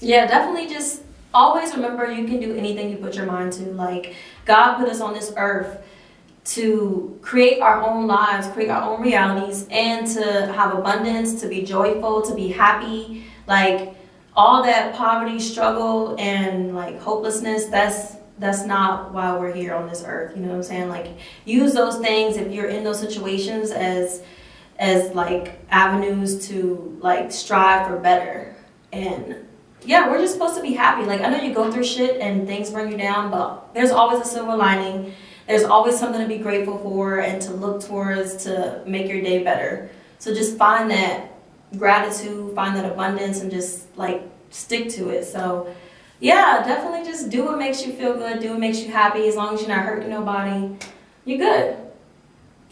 [0.00, 1.02] Yeah, definitely just
[1.34, 3.64] always remember you can do anything you put your mind to.
[3.72, 4.14] Like,
[4.46, 5.78] God put us on this earth
[6.46, 11.62] to create our own lives, create our own realities, and to have abundance, to be
[11.62, 13.24] joyful, to be happy.
[13.46, 13.94] Like,
[14.36, 20.04] all that poverty, struggle, and like hopelessness, that's that's not why we're here on this
[20.06, 20.36] earth.
[20.36, 20.88] You know what I'm saying?
[20.90, 21.08] Like,
[21.46, 24.22] use those things if you're in those situations as
[24.78, 28.54] as like avenues to like strive for better
[28.92, 29.36] and
[29.84, 31.06] yeah, we're just supposed to be happy.
[31.06, 34.20] Like I know you go through shit and things bring you down, but there's always
[34.20, 35.14] a silver lining.
[35.46, 39.44] There's always something to be grateful for and to look towards to make your day
[39.44, 39.90] better.
[40.18, 41.30] So just find that
[41.78, 45.24] gratitude, find that abundance, and just like stick to it.
[45.24, 45.72] So
[46.20, 49.28] yeah, definitely just do what makes you feel good, do what makes you happy.
[49.28, 50.76] As long as you're not hurting nobody,
[51.24, 51.76] you're good.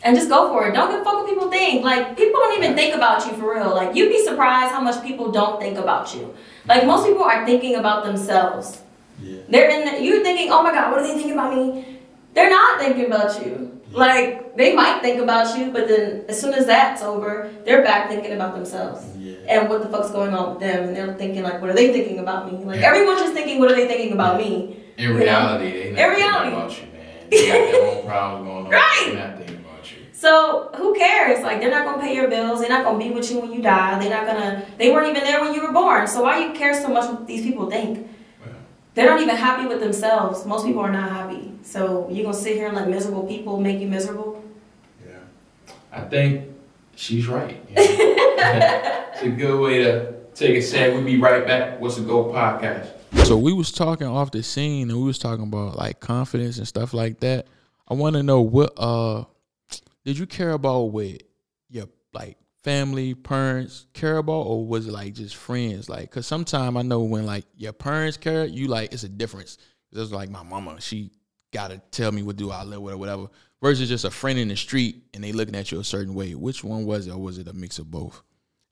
[0.03, 0.75] And just go for it.
[0.75, 1.85] Don't give a fuck what people think.
[1.85, 3.75] Like people don't even think about you for real.
[3.75, 6.35] Like you'd be surprised how much people don't think about you.
[6.67, 8.83] Like most people are thinking about themselves.
[9.23, 9.41] Yeah.
[9.49, 11.94] They're in the, you're thinking, oh my god, what are they thinking about me?
[12.35, 13.81] They're not thinking about you.
[13.93, 18.09] Like they might think about you, but then as soon as that's over, they're back
[18.09, 19.37] thinking about themselves Yeah.
[19.49, 21.93] and what the fuck's going on with them, and they're thinking like, what are they
[21.93, 22.65] thinking about me?
[22.65, 24.77] Like everyone's just thinking, what are they thinking about me?
[24.97, 25.19] In You know?
[25.21, 26.53] reality, they not In thinking reality.
[26.57, 27.31] about you, man.
[27.31, 28.71] They got their own problems going on.
[28.71, 29.05] Right.
[29.07, 29.97] They're not thinking about you.
[30.13, 31.45] So who cares?
[31.45, 32.61] Like they're not gonna pay your bills.
[32.61, 34.01] They're not gonna be with you when you die.
[34.01, 34.67] They're not gonna.
[34.77, 36.09] They weren't even there when you were born.
[36.09, 38.09] So why you care so much what these people think?
[38.45, 38.55] Well,
[38.95, 40.45] They're not even happy with themselves.
[40.47, 41.53] Most people are not happy.
[41.65, 44.45] So you gonna sit here and let miserable people make you miserable?
[45.05, 45.17] yeah.
[45.91, 46.51] I think
[46.95, 47.57] she's right.
[47.69, 47.83] you know?
[49.15, 50.93] it's a good way to take a set.
[50.93, 51.81] We'll be right back.
[51.81, 52.91] Wats a Goat podcast?
[53.25, 56.69] So we was talking off the scene and we was talking about like confidence and
[56.69, 57.47] stuff like that.
[57.89, 59.25] I want to know what uh
[60.05, 61.23] did you care about with
[61.71, 65.89] your like family, parents care about, or was it like just friends?
[65.89, 69.57] Like, cause sometimes I know when like your parents care, you like it's a difference.
[69.93, 71.11] It's like my mama, she
[71.55, 73.29] gotta tell me what do I live with or whatever.
[73.63, 76.35] Versus just a friend in the street and they looking at you a certain way.
[76.35, 78.23] Which one was it, or was it a mix of both?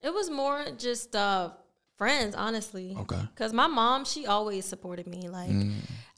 [0.03, 1.51] It was more just uh
[1.97, 2.95] friends, honestly.
[2.99, 3.21] Okay.
[3.37, 5.29] Cause my mom, she always supported me.
[5.29, 5.73] Like Mm.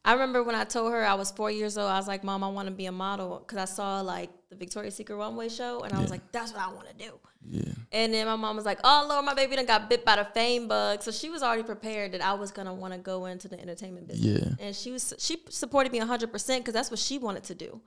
[0.06, 2.42] I remember when I told her I was four years old, I was like, "Mom,
[2.44, 5.80] I want to be a model." Cause I saw like the Victoria's Secret runway show,
[5.80, 6.16] and I was Yeah.
[6.16, 7.12] like, "That's what I want to do."
[7.46, 7.72] Yeah.
[7.92, 10.24] And then my mom was like, "Oh Lord, my baby done got bit by the
[10.24, 13.48] fame bug." So she was already prepared that I was gonna want to go into
[13.48, 14.42] the entertainment business.
[14.60, 14.66] Yeah.
[14.66, 17.80] And she was she supported me hundred percent because that's what she wanted to do.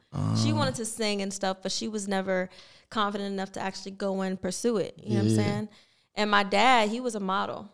[0.43, 0.55] She Uh.
[0.55, 2.49] wanted to sing and stuff, but she was never
[2.89, 4.93] confident enough to actually go and pursue it.
[5.03, 5.69] You know what I'm saying?
[6.15, 7.69] And my dad, he was a model.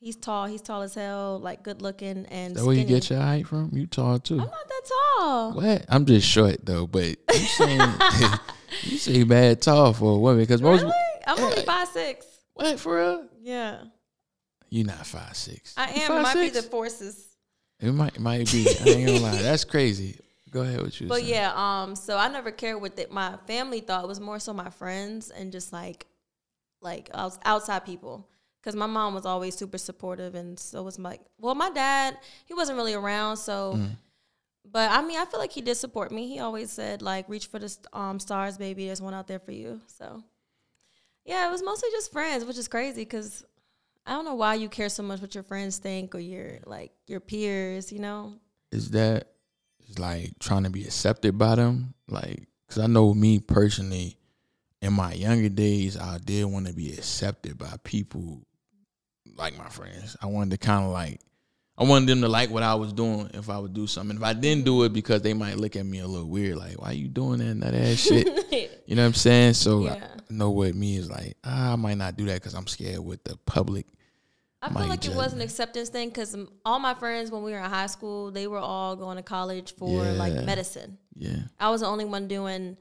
[0.00, 0.46] He's tall.
[0.46, 3.70] He's tall as hell, like good looking and That where you get your height from?
[3.72, 4.34] You tall too.
[4.34, 4.82] I'm not that
[5.18, 5.52] tall.
[5.54, 5.84] What?
[5.88, 7.80] I'm just short though, but you saying
[8.84, 10.92] you say bad tall for a woman because most Really?
[11.28, 12.26] I'm only five six.
[12.54, 13.28] what for real?
[13.40, 13.84] Yeah,
[14.70, 15.74] You're not five six.
[15.76, 16.12] I am.
[16.12, 17.26] It might be the forces.
[17.80, 18.66] It might it might be.
[18.68, 19.42] I ain't gonna lie.
[19.42, 20.18] That's crazy.
[20.50, 21.08] Go ahead with you.
[21.08, 24.04] But yeah, um, so I never cared what the, my family thought.
[24.04, 26.06] It was more so my friends and just like,
[26.80, 28.26] like outs- outside people.
[28.60, 31.18] Because my mom was always super supportive, and so was my.
[31.38, 33.74] Well, my dad, he wasn't really around, so.
[33.76, 33.90] Mm.
[34.70, 36.28] But I mean, I feel like he did support me.
[36.28, 38.86] He always said like, "Reach for the um, stars, baby.
[38.86, 40.22] There's one out there for you." So,
[41.28, 43.44] yeah, it was mostly just friends, which is crazy because
[44.06, 46.90] I don't know why you care so much what your friends think or your like
[47.06, 47.92] your peers.
[47.92, 48.32] You know,
[48.72, 49.28] is that
[49.86, 51.92] is like trying to be accepted by them?
[52.08, 54.16] Like, cause I know me personally,
[54.80, 58.40] in my younger days, I did want to be accepted by people
[59.36, 60.16] like my friends.
[60.22, 61.20] I wanted to kind of like,
[61.78, 64.16] I wanted them to like what I was doing if I would do something.
[64.16, 66.80] If I didn't do it, because they might look at me a little weird, like,
[66.80, 68.28] why you doing that nut ass shit?
[68.88, 69.52] You know what I'm saying?
[69.52, 70.02] So Yeah.
[70.02, 71.36] I know what me is like.
[71.44, 73.86] Ah, I might not do that because I'm scared with the public.
[74.62, 77.58] I feel like it was an acceptance thing because all my friends when we were
[77.58, 80.96] in high school, they were all going to college for like medicine.
[81.14, 82.78] Yeah, I was the only one doing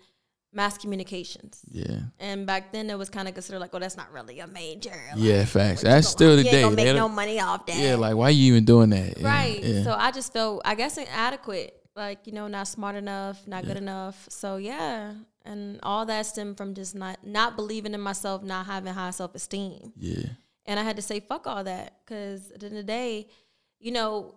[0.54, 1.62] mass communications.
[1.70, 4.48] yeah, And back then it was kind of considered like, oh, that's not really a
[4.48, 4.90] major.
[5.12, 5.46] Like, yeah.
[5.46, 5.82] Facts.
[5.84, 6.70] That's still the you day.
[6.70, 7.78] make no money off that.
[7.78, 9.20] Yeah, like why you even doing that?
[9.20, 9.62] Yeah, right.
[9.64, 9.84] Yeah.
[9.84, 11.74] So I just felt, I guess, inadequate.
[11.96, 14.28] Like you know, not smart enough, not good enough.
[14.30, 18.94] So yeah, and all that stemmed from just not not believing in myself, not having
[18.94, 19.94] high self esteem.
[19.98, 20.28] yeah.
[20.68, 21.94] And I had to say, fuck all that.
[22.06, 23.28] Because at the end of the day,
[23.80, 24.37] you know,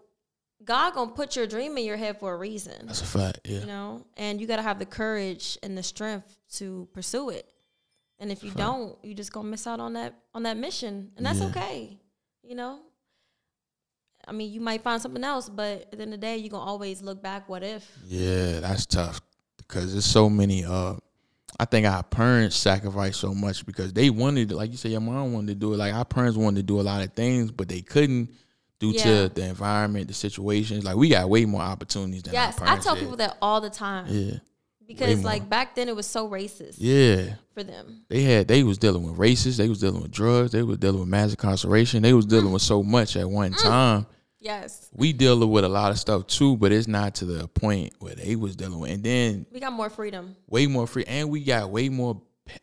[0.64, 2.86] God gonna put your dream in your head for a reason.
[2.86, 3.40] That's a fact.
[3.44, 3.60] Yeah.
[3.60, 4.06] You know?
[4.16, 7.48] And you gotta have the courage and the strength to pursue it.
[8.18, 11.12] And if you don't, you just gonna miss out on that on that mission.
[11.16, 11.46] And that's Yeah.
[11.46, 11.98] okay.
[12.42, 12.80] You know?
[14.28, 16.50] I mean, you might find something else, but at the end of the day, you're
[16.50, 17.90] gonna always look back, what if?
[18.06, 19.20] Yeah, that's tough
[19.56, 20.64] because there's so many.
[20.64, 20.96] Uh,
[21.58, 25.32] I think our parents sacrificed so much because they wanted, like you said, your mom
[25.32, 25.78] wanted to do it.
[25.78, 28.30] Like our parents wanted to do a lot of things, but they couldn't
[28.80, 29.02] due Yeah.
[29.02, 30.84] to the environment, the situations.
[30.84, 33.02] Like we got way more opportunities than Yes, I tell did.
[33.02, 34.06] people that all the time.
[34.08, 34.38] Yeah,
[34.88, 37.34] Because like back then it was so racist yeah.
[37.54, 38.04] for them.
[38.08, 41.00] They had they was dealing with racists, they was dealing with drugs, they was dealing
[41.00, 42.30] with mass incarceration, they was mm.
[42.30, 43.62] dealing with so much at one mm.
[43.62, 44.06] time.
[44.40, 44.88] Yes.
[44.94, 48.14] We dealing with a lot of stuff too, but it's not to the point where
[48.14, 48.90] they was dealing with.
[48.90, 50.34] And then We got more freedom.
[50.48, 52.22] way more free, and we got way more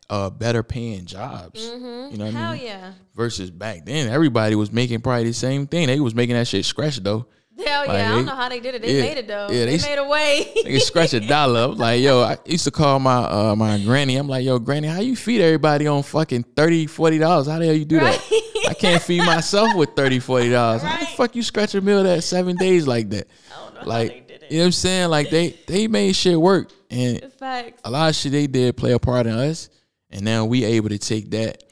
[0.09, 1.63] uh better paying jobs.
[1.65, 1.79] You
[2.17, 2.65] know what Hell I mean?
[2.65, 2.93] yeah.
[3.15, 5.87] Versus back then, everybody was making probably the same thing.
[5.87, 7.25] They was making that shit scratch though.
[7.57, 7.91] Hell yeah.
[7.91, 8.83] Like, I don't know how they did it.
[8.83, 9.47] They yeah, made it though.
[9.49, 10.51] yeah, they, they- made a way.
[10.63, 11.71] They can scratch a dollar.
[11.71, 14.15] I'm like, yo, I used to call my uh my granny.
[14.17, 17.47] I'm like, yo, granny, how you feed everybody on fucking 30 40 dollars?
[17.47, 18.21] How the hell you do that?
[18.69, 20.81] I can't feed myself with 30 40 dollars.
[20.83, 23.27] How the fuck you scratch a meal that seven days like that?
[23.51, 24.51] I don't know how Like, they did it.
[24.51, 25.09] you know what I'm saying?
[25.09, 27.81] Like they they made shit work, and Facts.
[27.83, 29.69] a lot of shit they did play a part in us,
[30.11, 31.63] and now we able to take that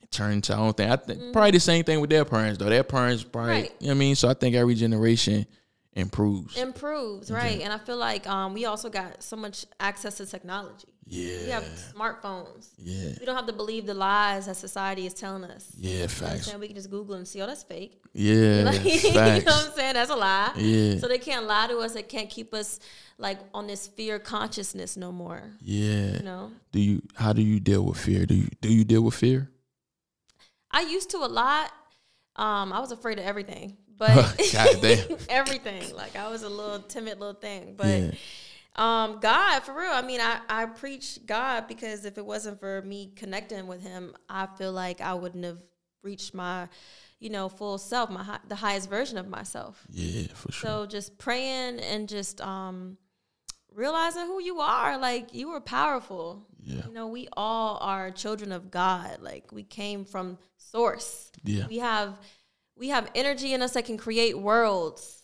[0.00, 0.90] and turn into our own thing.
[0.90, 2.68] I think probably the same thing with their parents though.
[2.68, 3.62] Their parents probably, Mm-hmm.
[3.62, 3.72] Right.
[3.80, 4.14] you know what I mean.
[4.16, 5.46] So I think every generation
[5.92, 6.56] improves.
[6.56, 7.60] Improves, right.
[7.60, 10.88] And I feel like um, we also got so much access to technology.
[11.10, 11.64] We have
[11.94, 12.68] smartphones.
[12.78, 15.70] yeah, We don't have to believe the lies that society is telling us.
[15.76, 15.92] yeah.
[15.92, 16.54] You know Facts.
[16.56, 18.00] We can just Google and see, oh, that's fake.
[18.16, 19.48] Yeah, Like, you know what.
[19.66, 19.94] I'm saying?
[19.94, 20.52] That's a lie.
[20.56, 20.98] Yeah.
[20.98, 21.94] So they can't lie to us.
[21.94, 22.78] They can't keep us
[23.18, 25.42] like on this fear consciousness no more.
[25.60, 26.12] Yeah.
[26.18, 26.52] You know?
[26.70, 27.02] Do you?
[27.14, 28.24] How do you deal with fear?
[28.24, 28.46] Do you?
[28.60, 29.50] Do you deal with fear?
[30.70, 31.72] I used to a lot.
[32.36, 34.14] Um, I was afraid of everything, but
[35.28, 35.94] everything.
[35.94, 38.10] Like I was a little timid little thing, but Yeah.
[38.76, 39.90] Um, God for real.
[39.92, 44.14] I mean, I I preach God because if it wasn't for me connecting with Him,
[44.28, 45.58] I feel like I wouldn't have
[46.02, 46.68] reached my,
[47.20, 49.82] you know, full self, my hi- the highest version of myself.
[49.90, 50.68] Yeah, for sure.
[50.70, 52.98] So just praying and just um,
[53.72, 54.98] realizing who you are.
[54.98, 56.46] Like you were powerful.
[56.60, 56.86] Yeah.
[56.86, 59.18] You know, we all are children of God.
[59.20, 61.30] Like we came from source.
[61.44, 61.66] Yeah.
[61.68, 62.18] We have
[62.76, 65.22] we have energy in us that can create worlds.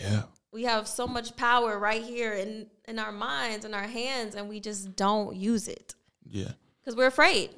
[0.00, 0.22] yeah.
[0.52, 4.48] We have so much power right here in in our minds and our hands and
[4.48, 6.52] we just don't use it Yeah.
[6.84, 7.50] cuz we're afraid.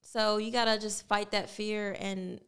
[0.00, 2.40] So you gotta just fight that fear and.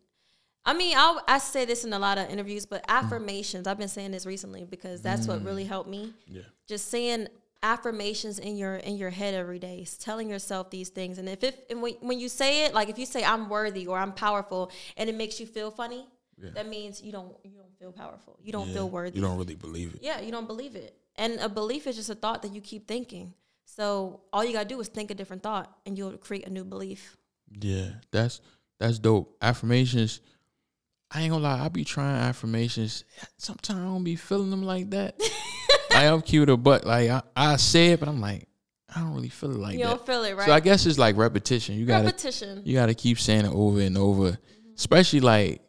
[0.64, 2.94] I mean, I'll, I say this in a lot of interviews, but mm.
[2.94, 3.66] affirmations.
[3.66, 5.68] I've been saying this recently because that's what really mm.
[5.68, 6.14] helped me.
[6.28, 6.42] Yeah.
[6.68, 7.26] Just saying
[7.62, 11.18] affirmations in your in your head every day, telling yourself these things.
[11.18, 13.86] And if it and when, when you say it, like if you say I'm worthy
[13.86, 16.06] or I'm powerful, and it makes you feel funny,
[16.42, 16.50] Yeah.
[16.54, 18.38] that means you don't you don't feel powerful.
[18.42, 18.74] You don't Yeah.
[18.74, 19.16] feel worthy.
[19.16, 20.00] You don't really believe it.
[20.02, 20.96] Yeah, you don't believe it.
[21.16, 23.34] And a belief is just a thought that you keep thinking.
[23.64, 26.64] So all you gotta do is think a different thought, and you'll create a new
[26.64, 27.16] belief.
[27.60, 28.40] Yeah, that's
[28.78, 29.36] that's dope.
[29.40, 30.20] Affirmations.
[31.10, 33.04] I ain't gonna lie, I be trying affirmations.
[33.36, 35.18] Sometimes I don't be feeling them like that.
[35.90, 38.48] like I'm cute or but like I, I say it, but I'm like,
[38.94, 39.90] I don't really feel it like you that.
[39.90, 40.46] You don't feel it, right?
[40.46, 41.76] So I guess it's like repetition.
[41.76, 42.62] You gotta Repetition.
[42.64, 44.30] you gotta keep saying it over and over.
[44.32, 44.74] Mm-hmm.
[44.74, 45.60] Especially like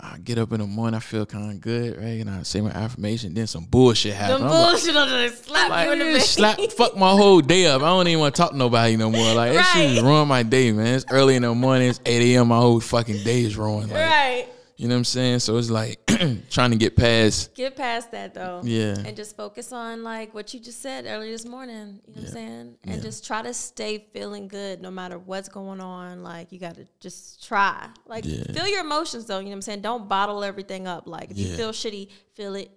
[0.00, 2.20] I get up in the morning, I feel kind of good, right?
[2.20, 4.40] And I say my affirmation, then some bullshit happens.
[4.40, 6.30] Like, bullshit on the slap like, you in the face.
[6.30, 7.82] slap, fuck my whole day up.
[7.82, 9.34] I don't even want to talk to nobody no more.
[9.34, 9.90] Like that shit Right.
[9.94, 10.94] just ruin my day, man.
[10.96, 11.88] It's early in the morning.
[11.90, 12.48] It's eight a.m.
[12.48, 13.90] My whole fucking day is ruined.
[13.92, 14.46] Like, right.
[14.82, 15.38] You know what I'm saying?
[15.38, 16.04] So it's like
[16.50, 17.54] trying to get past.
[17.54, 18.62] Get past that though.
[18.64, 18.96] Yeah.
[19.06, 22.00] And just focus on like what you just said earlier this morning.
[22.08, 22.74] You know what I'm saying?
[22.82, 23.00] And Yeah.
[23.00, 26.24] just try to stay feeling good no matter what's going on.
[26.24, 27.90] Like you gotta just try.
[28.06, 28.42] Like Yeah.
[28.52, 29.82] feel your emotions though, you know what I'm saying?
[29.82, 31.06] Don't bottle everything up.
[31.06, 32.68] Like if you feel shitty, feel it.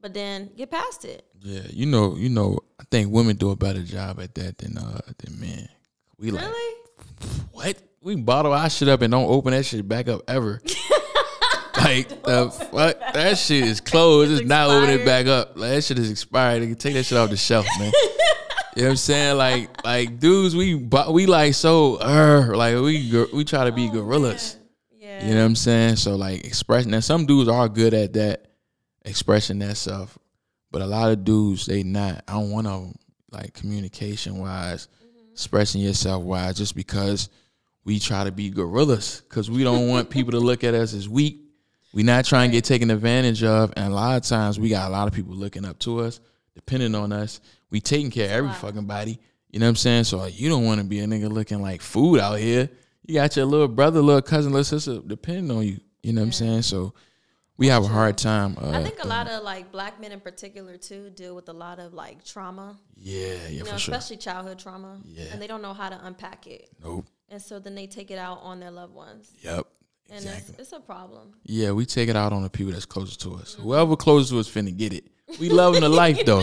[0.00, 1.24] But then get past it.
[1.42, 2.58] Yeah, you know, you know.
[2.80, 5.68] I think women do a better job at that than uh than men.
[6.18, 6.52] We like
[7.52, 7.78] what?
[8.00, 10.60] We bottle our shit up and don't open that shit back up ever.
[11.84, 13.14] like the fuck?
[13.14, 14.32] That shit is closed.
[14.32, 15.56] It's, It's not opening it back up.
[15.56, 16.62] Like that shit is expired.
[16.62, 17.92] They can take that shit off the shelf, man.
[18.74, 19.36] You know what I'm saying?
[19.36, 24.56] Like, like dudes, we we like so uh, like we we try to be gorillas.
[24.92, 25.26] Yeah.
[25.26, 25.96] You know what I'm saying?
[25.96, 28.46] So like expressing that some dudes are good at that,
[29.04, 30.16] expressing that stuff,
[30.70, 32.24] but a lot of dudes they not.
[32.26, 32.94] I don't want to
[33.30, 34.88] like communication wise,
[35.32, 37.28] expressing yourself wise, just because
[37.84, 41.08] we try to be gorillas because we don't want people to look at us as
[41.08, 41.40] weak.
[41.92, 44.88] We not trying to get taken advantage of, and a lot of times we got
[44.88, 46.20] a lot of people looking up to us,
[46.54, 47.40] depending on us.
[47.70, 49.18] We taking care of every fucking body.
[49.50, 50.04] You know what I'm saying?
[50.04, 52.70] So like, you don't want to be a nigga looking like food out here.
[53.04, 55.80] You got your little brother, little cousin, little sister depending on you.
[56.02, 56.62] You know what I'm saying?
[56.62, 56.94] So
[57.56, 58.56] we have a hard time.
[58.60, 61.52] Uh, I think a lot of like black men in particular too deal with a
[61.52, 63.94] lot of like trauma, yeah, yeah, you know, for sure.
[63.94, 64.98] especially childhood trauma.
[65.04, 65.26] Yeah.
[65.32, 66.70] And they don't know how to unpack it.
[66.82, 67.06] Nope.
[67.28, 69.32] And so then they take it out on their loved ones.
[69.42, 69.66] Yep.
[70.12, 70.54] And Exactly.
[70.58, 71.32] it's, it's a problem.
[71.44, 73.54] Yeah, we take it out on the people that's closest to us.
[73.54, 75.04] Whoever closest to us finna get it.
[75.40, 76.42] We love them to life though.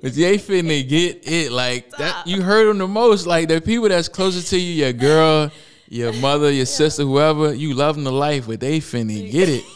[0.00, 2.26] But they finna get it like that.
[2.26, 3.26] You heard them the most.
[3.26, 5.50] Like the people that's closest to you, your girl,
[5.88, 7.52] your mother, your sister, whoever.
[7.52, 9.64] You love them to life, but they finna get it.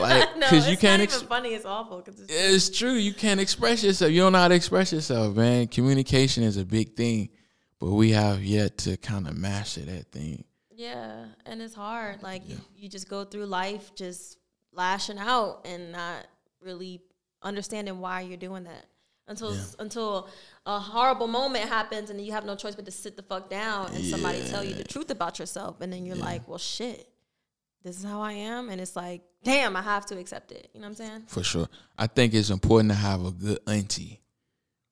[0.00, 1.02] Like, no, cause you can't.
[1.02, 1.50] Ex- funny.
[1.50, 2.02] It's awful.
[2.06, 2.94] It's it's true.
[2.94, 4.10] You can't express yourself.
[4.10, 5.66] You don't know how to express yourself, man.
[5.68, 7.28] Communication is a big thing,
[7.78, 10.44] but we have yet to kind of master that thing.
[10.80, 12.22] Yeah, and it's hard.
[12.22, 14.38] Like you, you just go through life just
[14.72, 16.26] lashing out and not
[16.62, 17.00] really
[17.42, 18.84] understanding why you're doing that
[19.28, 19.62] until Yeah.
[19.78, 20.28] until
[20.66, 23.92] a horrible moment happens and you have no choice but to sit the fuck down
[23.94, 27.08] and somebody tell you the truth about yourself and then you're like, well, shit,
[27.82, 30.68] this is how I am, and it's like, damn, I have to accept it.
[30.74, 31.22] You know what I'm saying?
[31.28, 31.68] For sure.
[31.96, 34.20] I think it's important to have a good auntie,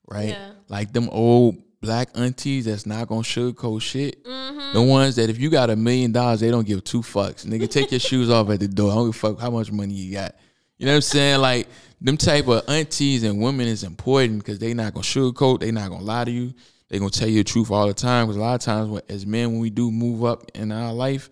[0.07, 0.31] right?
[0.31, 0.53] Yeah.
[0.69, 4.25] Like them old black aunties that's not gonna sugarcoat shit.
[4.25, 4.73] Mm-hmm.
[4.73, 7.47] The ones that if you got a million dollars, they don't give two fucks.
[7.47, 8.91] Nigga, take your shoes off at the door.
[8.91, 10.35] I don't give a fuck how much money you got.
[10.79, 11.41] You know what I'm saying?
[11.41, 11.69] Like
[12.01, 15.61] them type of aunties and women is important because they not gonna sugarcoat.
[15.61, 16.55] They not gonna lie to you.
[16.89, 18.27] They gonna tell you the truth all the time.
[18.27, 20.93] Because a lot of times, when, as men, when we do move up in our
[20.93, 21.31] life,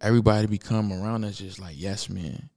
[0.00, 2.48] everybody become around us just like yes, man.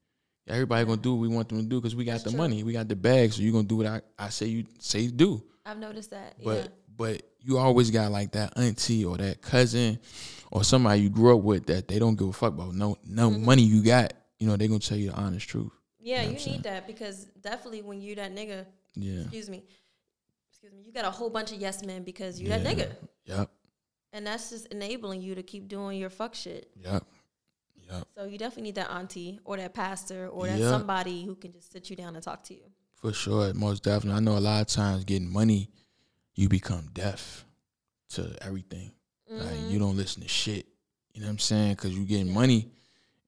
[0.48, 2.72] Everybody gonna do what we want them to do because we got the money, we
[2.72, 3.34] got the bag.
[3.34, 5.44] So you gonna do what I, I say you say do.
[5.66, 6.36] I've noticed that.
[6.42, 6.68] But yeah.
[6.98, 10.00] But you always got like that auntie or that cousin
[10.52, 13.30] or somebody you grew up with that they don't give a fuck about no no
[13.30, 13.46] Mm-hmm.
[13.46, 14.14] money you got.
[14.40, 15.72] You know they're gonna tell you the honest truth.
[16.00, 19.22] Yeah, know you need that because definitely when you that nigga, Yeah.
[19.22, 19.64] excuse me,
[20.50, 22.92] excuse me, you got a whole bunch of yes men because you that nigga,
[23.26, 23.50] Yep.
[24.14, 26.70] and that's just enabling you to keep doing your fuck shit.
[26.84, 27.04] Yep.
[27.90, 28.08] Yep.
[28.18, 30.70] So you definitely need that auntie or that pastor or that Yeah.
[30.72, 32.64] somebody who can just sit you down and talk to you.
[32.96, 33.54] For sure.
[33.54, 34.18] Most definitely.
[34.18, 35.70] I know a lot of times getting money,
[36.38, 37.44] you become deaf
[38.12, 38.92] to everything.
[39.30, 39.70] Mm-hmm.
[39.70, 40.68] you don't listen to shit.
[41.14, 41.72] You know what I'm saying?
[41.74, 42.72] Because you getting money,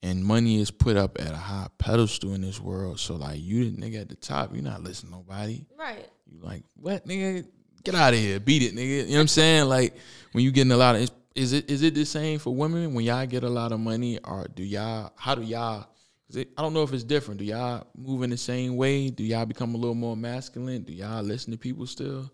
[0.02, 3.00] and money is put up at a high pedestal in this world.
[3.02, 5.66] So like you the nigga at the top, you're not listening to nobody.
[5.78, 6.08] Right.
[6.26, 7.46] You like what nigga?
[7.84, 8.88] Get out of here, beat it, nigga.
[8.88, 9.66] You know what I'm saying?
[9.66, 9.96] Like
[10.32, 12.94] when you getting a lot of, is, is it is it the same for women
[12.94, 15.12] when y'all get a lot of money, or do y'all?
[15.18, 15.88] How do y'all
[16.36, 17.40] it, I don't know if it's different.
[17.40, 19.10] Do y'all move in the same way?
[19.10, 20.84] Do y'all become a little more masculine?
[20.84, 22.32] Do y'all listen to people still?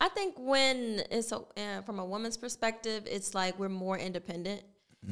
[0.00, 3.98] Mm, I think when it's a, uh, from a woman's perspective, it's like we're more
[3.98, 4.62] independent,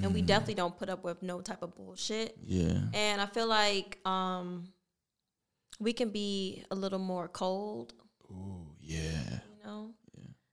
[0.02, 2.36] and we definitely don't put up with no type of bullshit.
[2.44, 2.80] Yeah.
[2.92, 4.68] And I feel like um,
[5.78, 7.94] we can be a little more cold,
[8.30, 9.00] Ooh, yeah.
[9.00, 9.90] you know,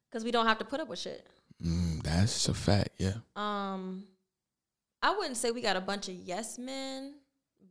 [0.09, 1.25] because we don't have to put up with shit.
[1.63, 2.89] Mm, that's a fact.
[2.97, 3.13] Yeah.
[3.35, 4.05] Um,
[5.01, 7.15] I wouldn't say we got a bunch of yes men,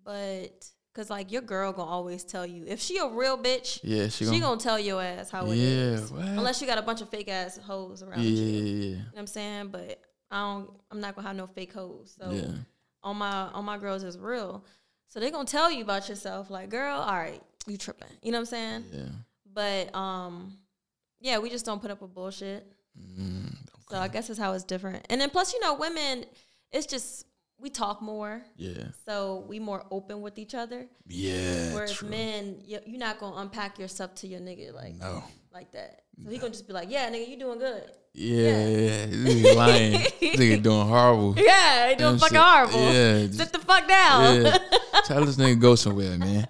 [0.05, 4.05] but because like your girl gonna always tell you if she a real bitch, Yeah.
[4.09, 4.41] She she gonna.
[4.41, 5.64] gonna tell your ass how it yeah.
[5.95, 6.11] is.
[6.12, 6.24] What?
[6.24, 8.30] Unless you got a bunch of fake ass hoes around yeah.
[8.30, 8.45] you.
[8.45, 8.84] Yeah.
[8.91, 9.68] You know what I'm saying?
[9.68, 12.16] But I don't I'm not gonna have no fake hoes.
[12.20, 12.53] So Yeah.
[13.03, 14.64] on my on my girls is real.
[15.09, 18.09] So they gonna tell you about yourself, like, girl, all right, you tripping.
[18.22, 18.84] You know what I'm saying?
[18.93, 19.03] Yeah.
[19.53, 20.57] But um
[21.20, 22.66] yeah, we just don't put up with bullshit.
[22.99, 23.55] Mm,
[23.91, 25.05] So I guess that's how it's different.
[25.11, 26.24] And then plus, you know, women,
[26.72, 27.26] it's just
[27.61, 28.43] we talk more.
[28.57, 28.85] yeah.
[29.07, 30.87] So we more open with each other.
[31.09, 31.75] Yeah.
[31.75, 32.09] Whereas true.
[32.09, 35.23] men, you- you're not gonna unpack yourself to your nigga like No.
[35.53, 36.03] like that.
[36.23, 37.83] So he gonna just be like, "Yeah, nigga, you doing good."
[38.13, 38.67] Yeah.
[38.69, 39.07] Yeah.
[39.07, 39.93] Nigga lying.
[40.21, 41.35] nigga doing horrible.
[41.39, 42.45] Yeah, he doing fucking saying?
[42.45, 42.81] horrible.
[42.93, 44.43] Yeah, Sit the fuck down.
[44.43, 44.59] Yeah.
[45.05, 46.47] Tell this nigga go somewhere, man.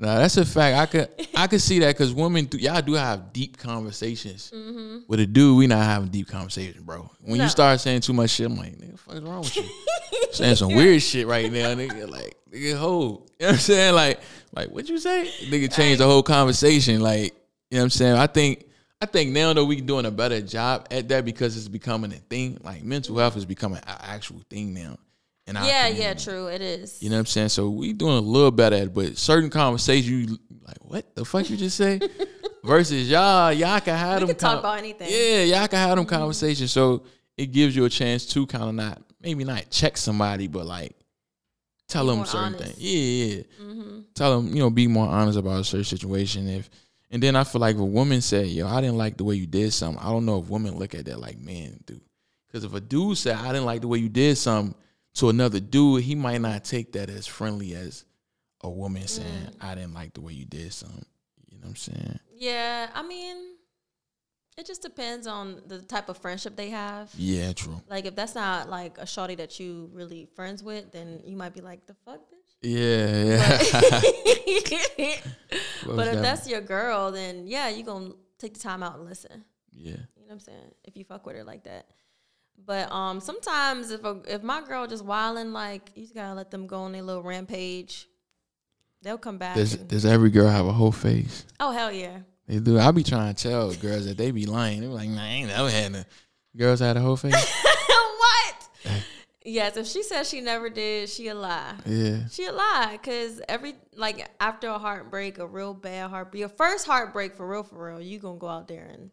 [0.00, 0.76] Nah, that's a fact.
[0.78, 4.50] I could I could see that because women, do, y'all do have deep conversations.
[4.52, 5.00] Mm-hmm.
[5.06, 7.10] With a dude, we not having deep conversations, bro.
[7.20, 7.44] When No.
[7.44, 9.64] you start saying too much shit, I'm like, nigga, is wrong with you?
[10.32, 12.08] saying some weird shit right now, nigga.
[12.08, 13.30] Like, nigga, hold.
[13.38, 13.94] You know what I'm saying?
[13.94, 14.20] Like,
[14.54, 15.30] like what you say?
[15.42, 17.00] Nigga change the whole conversation.
[17.00, 17.34] Like,
[17.70, 18.14] you know what I'm saying?
[18.16, 18.64] I think
[19.02, 22.16] I think now though we doing a better job at that because it's becoming a
[22.16, 22.58] thing.
[22.62, 24.96] Like mental health is becoming an actual thing now.
[25.54, 26.46] Yeah, yeah, true.
[26.48, 27.02] It is.
[27.02, 27.48] you know what I'm saying?
[27.50, 31.24] So we doing a little better at it, but certain conversations you like, what the
[31.24, 32.00] fuck you just say?
[32.64, 35.08] Versus y'all, y'all can have we them can talk about anything.
[35.10, 36.70] Yeah, y'all can have them conversations.
[36.70, 37.04] So
[37.36, 40.94] it gives you a chance to kind of not maybe not check somebody, but like
[41.88, 42.64] tell Be them certain honest.
[42.64, 42.78] things.
[42.78, 43.42] Yeah, yeah.
[43.62, 44.00] Mm-hmm.
[44.14, 46.48] Tell them, you know, be more honest about a certain situation.
[46.48, 46.68] If
[47.10, 49.34] and then I feel like if a woman said, "Yo, I didn't like the way
[49.36, 51.98] you did something," I don't know if women look at that like men do.
[52.46, 54.74] Because if a dude said, "I didn't like the way you did something,"
[55.20, 58.06] to another dude, he might not take that as friendly as
[58.62, 59.54] a woman saying, mm.
[59.60, 61.04] "I didn't like the way you did something."
[61.50, 62.18] You know what I'm saying?
[62.34, 63.36] Yeah, I mean,
[64.56, 67.10] it just depends on the type of friendship they have.
[67.18, 67.82] Yeah, true.
[67.90, 71.52] Like if that's not like a shorty that you really friends with, then you might
[71.52, 73.58] be like, "The fuck, bitch." Yeah, yeah.
[75.86, 79.44] but if that's your girl, then yeah, you gonna take the time out and listen.
[79.70, 80.74] yeah, You know what I'm saying?
[80.82, 81.90] If you fuck with her like that.
[82.64, 86.50] But um, sometimes if a, if my girl just wilding, like you just gotta let
[86.50, 88.06] them go on their little rampage.
[89.02, 89.56] They'll come back.
[89.56, 91.46] does and- does every girl have a whole face?
[91.58, 92.18] oh hell yeah!
[92.46, 92.78] They do.
[92.78, 94.80] I be trying to tell girls that they be lying.
[94.82, 96.06] They be like, "Nah, I ain't never had a
[96.56, 97.32] girls had a whole face."
[98.18, 98.68] what?
[99.44, 101.74] yes, if she says she never did, she a lie.
[101.86, 106.48] yeah, She a lie, cause every like after a heartbreak, a real bad heartbreak, your
[106.50, 109.10] first heartbreak for real, for real, you gonna go out there and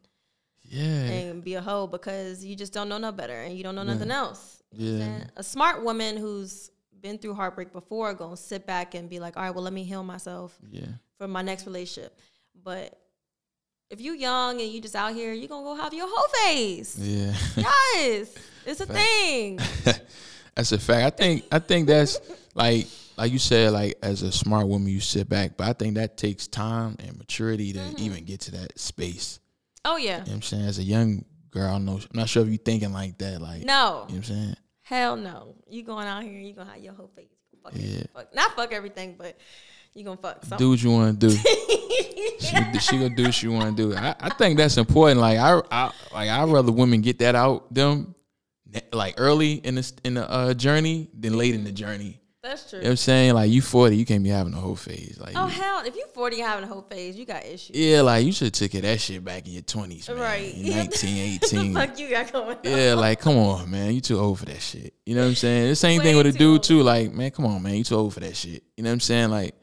[0.67, 3.75] yeah, and be a hoe because you just don't know no better and you don't
[3.75, 4.61] know nothing else.
[4.71, 5.23] You know what I'm Yeah.
[5.37, 9.43] A smart woman who's been through heartbreak before gonna sit back and be like, all
[9.43, 10.85] right, well, let me heal myself yeah,
[11.17, 12.17] for my next relationship.
[12.63, 12.99] But
[13.89, 16.97] if you young and you just out here, you gonna go have your whole face.
[16.99, 17.33] yeah.
[17.55, 18.33] Yes,
[18.65, 19.59] it's a thing.
[20.55, 21.05] that's a fact.
[21.05, 22.19] I think I think that's
[22.55, 22.87] like
[23.17, 26.17] like you said, like as a smart woman, you sit back, but I think that
[26.17, 27.99] takes time and maturity to Mm-hmm.
[28.03, 29.39] even get to that space.
[29.89, 30.65] Oh yeah, You know what I'm saying?
[30.65, 33.41] As a young girl, I know, I'm not sure if you thinking like that.
[33.41, 34.55] Like, no, you know what I'm saying?
[34.83, 35.55] hell no.
[35.69, 37.29] You going out here, you gonna have your whole face.
[37.63, 37.99] Fuck Yeah.
[38.01, 38.09] it.
[38.13, 38.35] Fuck.
[38.35, 39.37] Not fuck everything, but
[39.93, 40.57] you gonna fuck something.
[40.59, 41.35] Do what you want to do.
[42.39, 43.95] she, she gonna do what she want to do.
[43.95, 45.19] I, I think that's important.
[45.19, 48.13] Like I, I like I rather women get that out them
[48.93, 52.19] like early in the in the uh, journey than late in the journey.
[52.43, 52.79] That's true.
[52.79, 53.33] You know what I'm saying?
[53.33, 55.17] Like you 40, you can't be having a whole phase.
[55.19, 55.83] Like Oh you- hell!
[55.85, 57.75] If you forty and having a whole phase, you got issues.
[57.75, 60.17] yeah, like you should have took that shit back in your 20s, man.
[60.19, 60.53] Right.
[60.55, 61.73] In 19, 18.
[61.73, 62.57] fuck you got going on?
[62.63, 63.93] yeah, like come on, man.
[63.93, 64.93] You too old for that shit.
[65.05, 65.69] You know what I'm saying?
[65.69, 66.63] The same Way thing with a dude old.
[66.63, 66.83] too.
[66.83, 67.75] Like man, come on, man.
[67.75, 68.63] You too old for that shit.
[68.77, 69.29] You know what I'm saying?
[69.29, 69.55] Like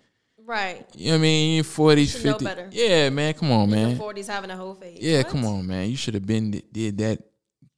[0.46, 0.84] Right.
[0.94, 1.54] you know what I mean?
[1.54, 2.44] You're 40s, Should know 50s.
[2.44, 2.68] better.
[2.70, 3.32] Yeah, man.
[3.34, 3.90] Come on, man.
[3.90, 4.98] the forties having a whole phase.
[5.00, 5.28] Yeah, What?
[5.28, 5.88] come on, man.
[5.88, 7.22] You should have been did that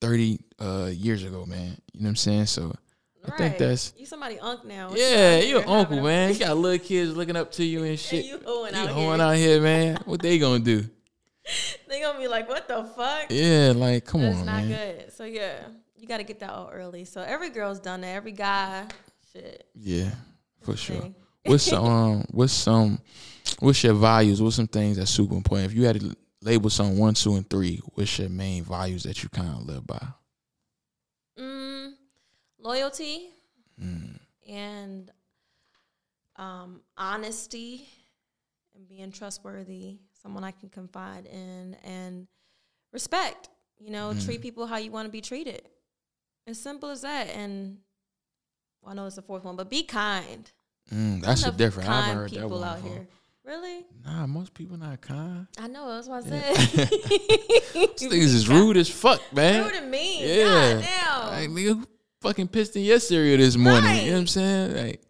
[0.01, 1.77] thirty uh, years ago, man.
[1.93, 2.47] You know what I'm saying?
[2.47, 2.75] So
[3.33, 4.91] I think that's you somebody unk now.
[4.95, 5.39] yeah.
[5.41, 6.33] You an uncle, man.
[6.33, 8.25] You got little kids looking up to you and shit.
[8.25, 9.27] You hoeing You out hoeing here.
[9.27, 9.99] out here, man.
[10.05, 10.85] What they gonna do?
[11.89, 13.27] They gonna be like, what the fuck?
[13.31, 14.69] Yeah, like come That's on, not man.
[14.69, 15.13] good.
[15.13, 15.59] So yeah,
[15.97, 17.05] you got to get that out early.
[17.05, 18.09] So every girl's done that.
[18.09, 18.85] Every guy,
[19.33, 19.65] shit.
[19.77, 20.11] Yeah,
[20.63, 21.11] for sure.
[21.45, 21.85] What's some?
[21.87, 22.99] Um, what's some?
[23.61, 24.43] What's your values?
[24.43, 25.71] What's some things that's super important?
[25.71, 29.23] If you had to label some one, two, and three, what's your main values that
[29.23, 30.05] you kind of live by?
[31.39, 31.76] Mm,
[32.67, 33.31] loyalty
[33.83, 35.11] Mm, and
[36.37, 37.87] um, honesty
[38.75, 42.27] and being trustworthy, someone I can confide in, and
[42.93, 43.49] respect.
[43.79, 44.25] You know, Mm.
[44.25, 45.69] treat people how you want to be treated.
[46.47, 47.29] As simple as that.
[47.29, 47.79] And
[48.83, 50.51] well, I know it's the fourth one, but be kind.
[50.93, 51.89] Mm, that's a different.
[51.91, 52.93] I haven't kind heard that one out before.
[52.93, 53.09] here.
[53.45, 53.85] Really?
[54.05, 55.47] Nah, most people not kind.
[55.59, 55.89] I know.
[55.95, 56.55] That's what I Yeah.
[56.55, 56.89] said.
[57.99, 59.65] These niggas is rude as fuck, man.
[59.65, 60.27] Rude and mean.
[60.27, 60.75] Yeah.
[60.81, 61.27] God damn.
[61.33, 61.87] Like, nigga,
[62.27, 63.85] fucking pissed in your cereal this morning.
[63.85, 64.03] Right.
[64.03, 64.77] You know what I'm saying?
[64.77, 65.03] Like,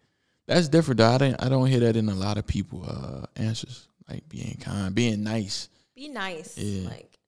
[0.47, 1.09] that's different though.
[1.09, 3.87] I don't, I don't hear that in a lot of people uh, answers.
[4.09, 5.67] Like being kind, being nice.
[5.95, 6.57] be nice.
[6.57, 6.87] Yeah.
[6.87, 7.19] Like,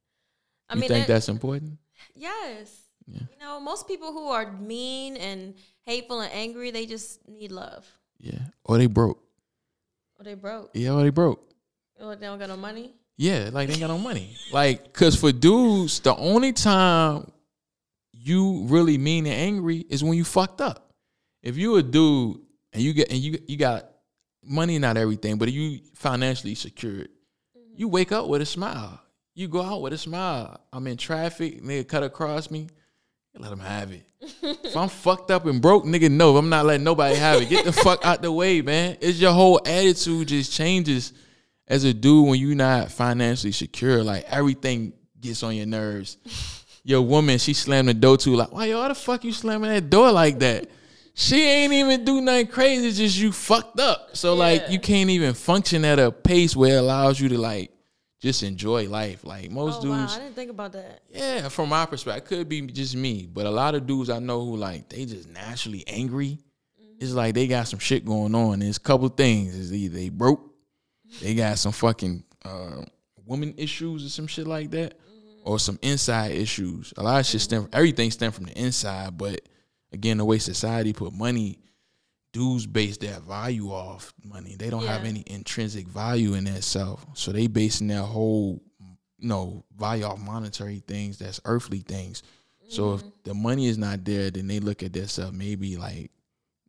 [0.70, 1.78] I you mean, think that's important?
[2.16, 2.78] yes.
[3.08, 3.22] Yeah.
[3.22, 7.86] You know, most people who are mean and hateful and angry, they just need love.
[8.20, 8.40] Yeah.
[8.64, 9.20] Or they broke.
[10.20, 10.70] Or they broke.
[10.76, 11.44] Yeah, or they broke.
[12.00, 12.94] Or they don't got no money.
[13.18, 14.36] Yeah, like they ain't got no money.
[14.54, 17.30] Like, cause for dudes, the only time
[18.22, 20.94] you really mean and angry is when you fucked up.
[21.42, 22.40] If you a dude
[22.74, 23.90] and you get and you you got
[24.44, 27.10] money, not everything, but you financially secured,
[27.76, 27.94] you mm-hmm.
[27.94, 29.02] wake up with a smile.
[29.36, 30.60] You go out with a smile.
[30.74, 32.68] I'm in traffic, nigga cut across me.
[33.38, 34.04] Let him have it.
[34.42, 37.48] if I'm fucked up and broke, nigga, no, I'm not letting nobody have it.
[37.48, 38.98] Get the fuck out the way, man.
[39.00, 41.14] It's your whole attitude just changes
[41.66, 44.04] as a dude when you're not financially secure.
[44.04, 44.92] Like everything
[45.22, 46.18] gets on your nerves.
[46.84, 49.70] Your woman, she slammed the door to Like, why yo, why the fuck you slamming
[49.70, 50.70] that door like that?
[51.14, 52.88] She ain't even do nothing crazy.
[52.88, 54.16] It's just you fucked up.
[54.16, 57.72] So like you can't even function at a pace where it allows you to like
[58.22, 59.26] just enjoy life.
[59.26, 59.98] Like most oh, wow.
[59.98, 61.02] dudes, I didn't think about that.
[61.10, 64.20] yeah, from my perspective, it could be just me, but a lot of dudes I
[64.20, 66.40] know who like they just naturally angry.
[67.00, 68.60] It's like they got some shit going on.
[68.60, 69.56] There's a couple things.
[69.56, 70.42] Is either they broke,
[71.22, 72.84] they got some fucking uh,
[73.26, 74.98] woman issues or some shit like that,
[75.44, 76.94] or some inside issues.
[76.98, 77.70] A lot of shit stem.
[77.74, 79.42] Everything stem from the inside, but
[79.92, 81.60] again, the way society put money,
[82.32, 84.56] dudes base their value off money.
[84.58, 88.62] They don't have any intrinsic value in themselves, so they basing their whole
[89.20, 92.24] you know, value off monetary things that's earthly things.
[92.70, 93.10] So if mm-hmm.
[93.24, 96.12] the money is not there, then they look at themselves maybe like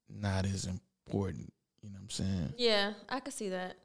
[0.08, 1.52] not as important.
[1.82, 2.54] You know what I'm saying?
[2.56, 3.76] Yeah, I could see that.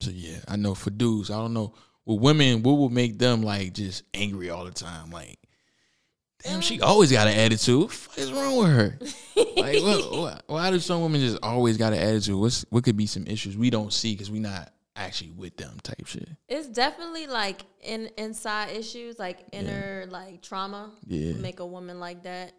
[0.00, 1.72] So yeah, I know for dudes, I don't know.
[2.06, 5.10] With women, what would make them like just angry all the time?
[5.10, 5.38] Like,
[6.44, 7.80] damn, she always got an attitude.
[7.80, 8.98] What the fuck is wrong with her?
[9.56, 12.36] like, what, what, why do some women just always got an attitude?
[12.36, 15.78] What's what could be some issues we don't see because we not actually with them
[15.82, 16.28] type shit?
[16.48, 20.92] It's definitely like in inside issues, like inner like trauma.
[21.08, 21.34] Yeah.
[21.34, 22.52] Make a woman like that.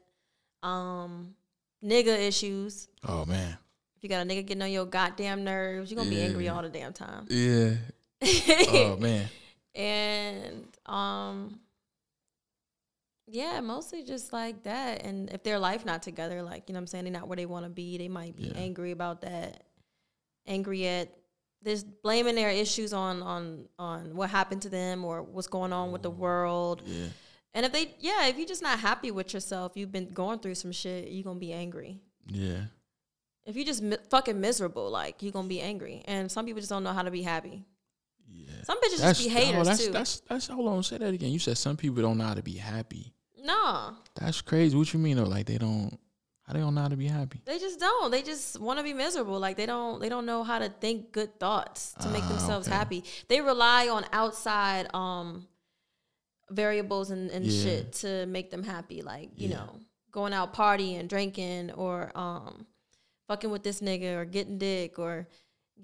[0.61, 1.35] Um,
[1.81, 2.89] nigga issues.
[3.07, 3.57] Oh man.
[3.95, 6.61] If you got a nigga getting on your goddamn nerves, you're gonna be angry all
[6.61, 7.25] the damn time.
[7.29, 7.75] Yeah.
[8.23, 9.27] Oh man.
[9.75, 11.59] and um
[13.27, 16.81] yeah mostly just like that and if their life not together like you know what
[16.83, 18.53] i'm saying they're not where they want to be they might be Yeah.
[18.55, 19.63] angry about that
[20.47, 21.09] angry at
[21.61, 25.91] this blaming their issues on on on what happened to them or what's going on
[25.91, 27.07] with the world Yeah.
[27.53, 30.55] and if they yeah if you're just not happy with yourself you've been going through
[30.55, 31.99] some shit you're gonna be angry
[32.29, 32.61] Yeah.
[33.45, 36.69] if you're just mi- fucking miserable like you're gonna be angry and some people just
[36.69, 37.65] don't know how to be happy
[38.29, 38.51] Yeah.
[38.63, 41.13] some bitches That's, just be haters oh, that's, too that's that's hold on, say that
[41.13, 41.31] again.
[41.31, 43.13] You said some people don't know how to be happy.
[43.43, 44.75] no That's crazy.
[44.77, 45.23] What you mean though?
[45.23, 45.97] Like they don't
[46.43, 47.41] how they don't know how to be happy?
[47.45, 48.09] They just don't.
[48.09, 49.37] They just want to be miserable.
[49.37, 49.99] Like they don't.
[49.99, 52.77] They don't know how to think good thoughts to make Ah, themselves okay.
[52.77, 53.03] happy.
[53.27, 55.45] They rely on outside um
[56.49, 57.63] variables and, and Yeah.
[57.63, 59.01] shit to make them happy.
[59.01, 59.55] Like you Yeah.
[59.57, 59.79] know,
[60.11, 62.65] going out partying, drinking, or um
[63.27, 65.27] fucking with this nigga, or getting dick, or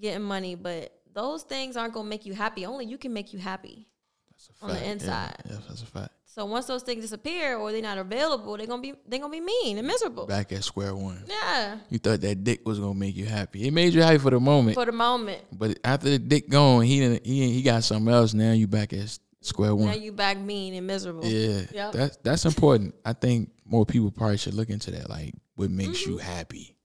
[0.00, 0.54] getting money.
[0.54, 2.66] But those things aren't gonna make you happy.
[2.66, 3.88] Only you can make you happy.
[4.30, 4.84] That's a On the fact.
[4.86, 5.34] Yeah, inside.
[5.48, 6.10] Yeah, that's a fact.
[6.26, 9.40] So once those things disappear or they're not available, they're gonna be they're gonna be
[9.40, 10.26] mean and miserable.
[10.26, 11.22] Back at square one.
[11.28, 13.68] Yeah, You thought that dick was gonna make you happy.
[13.68, 14.74] It made you happy for the moment.
[14.74, 15.42] for the moment.
[15.52, 18.34] but after the dick gone, he didn't, he he got something else.
[18.34, 19.86] Now you back at square one.
[19.86, 21.24] Now you back mean and miserable.
[21.24, 21.92] Yeah, Yep.
[21.92, 22.96] that's that's important.
[23.04, 25.08] I think more people probably should look into that.
[25.08, 26.10] Like, what makes Mm-hmm.
[26.10, 26.76] you happy?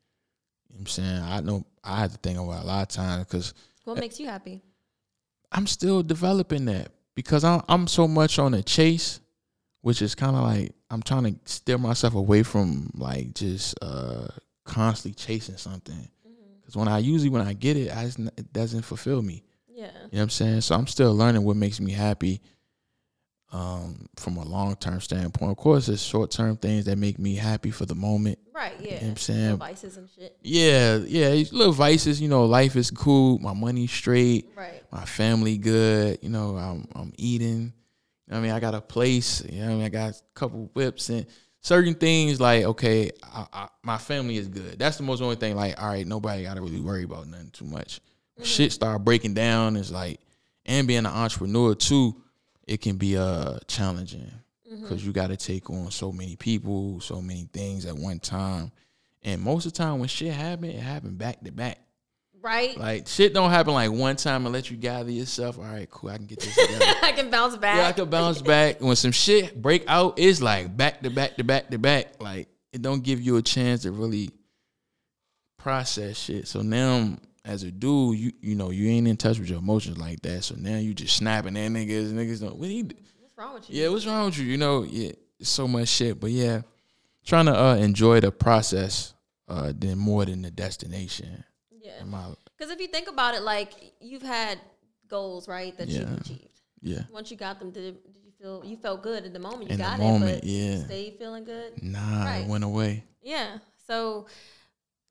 [0.70, 2.82] You know what I'm saying I know I had to think about it a lot
[2.84, 3.54] of times because
[3.86, 4.62] What makes you happy?
[5.52, 9.20] I'm still developing that because I'm I'm so much on a chase,
[9.82, 14.28] which is kind of like I'm trying to steer myself away from like just uh
[14.64, 16.10] constantly chasing something.
[16.62, 19.44] Because when I usually when I get it, I just, it doesn't fulfill me.
[19.68, 19.86] Yeah.
[19.86, 20.62] You know what I'm saying?
[20.62, 22.42] So I'm still learning what makes me happy
[23.52, 25.52] um, from a long term standpoint.
[25.52, 28.40] Of course, there's short term things that make me happy for the moment.
[28.54, 28.96] Right, yeah.
[28.96, 29.58] what I'm saying?
[29.58, 30.38] Vices and shit.
[30.42, 32.22] Yeah, yeah, little vices.
[32.22, 33.40] You know, life is cool.
[33.40, 34.50] My money's straight.
[34.56, 34.84] Right.
[34.92, 36.20] My family good.
[36.22, 37.74] You know, I'm I'm eating.
[38.28, 39.44] You know I mean, I got a place.
[39.46, 41.26] You know, what I mean, I got a couple whips and
[41.62, 42.40] certain things.
[42.40, 44.78] Like, okay, I, I, my family is good.
[44.78, 45.56] That's the most only thing.
[45.56, 48.02] Like, all right, nobody got to really worry about nothing too much.
[48.36, 49.76] When Shit start breaking down.
[49.76, 50.20] It's like,
[50.66, 52.22] and being an entrepreneur too.
[52.70, 54.32] It can be uh challenging
[54.72, 54.84] Mm-hmm.
[54.84, 58.72] because you got to take on so many people, so many things at one time,
[59.24, 61.80] and most of the time when shit happen, it happen back to back.
[62.40, 62.78] Right?
[62.78, 65.58] Like shit don't happen like one time and let you gather yourself.
[65.58, 66.86] All right, cool, I can get this together.
[67.02, 67.78] I can bounce back.
[67.78, 68.80] yeah, I can bounce back.
[68.80, 72.22] When some shit break out, it's like back to back to back to back.
[72.22, 74.30] Like it don't give you a chance to really
[75.58, 76.48] process shit.
[76.48, 79.98] So now as a dude, you you know you ain't in touch with your emotions
[79.98, 80.44] like that.
[80.44, 82.12] So now you just snapping at niggas.
[82.12, 82.56] Niggas don't.
[82.58, 82.84] What he?
[82.84, 83.82] What's wrong with you?
[83.84, 84.46] Yeah, what's wrong with you?
[84.46, 85.12] You know, yeah,
[85.42, 86.20] so much shit.
[86.20, 86.62] But yeah,
[87.26, 89.14] trying to uh, enjoy the process
[89.48, 91.44] uh, than more than the destination.
[91.72, 92.04] Yeah.
[92.58, 93.72] Because if you think about it, like
[94.02, 94.60] you've had
[95.08, 96.02] goals, right, that Yeah.
[96.02, 96.60] you've achieved.
[96.82, 99.64] yeah, Once you got them, did, did you feel you felt good at the moment?
[99.70, 100.86] You In the got moment, it, but yeah.
[100.86, 101.82] stay feeling good.
[101.82, 102.38] nah, Right.
[102.40, 103.04] it went away.
[103.24, 103.58] Yeah.
[103.88, 104.28] So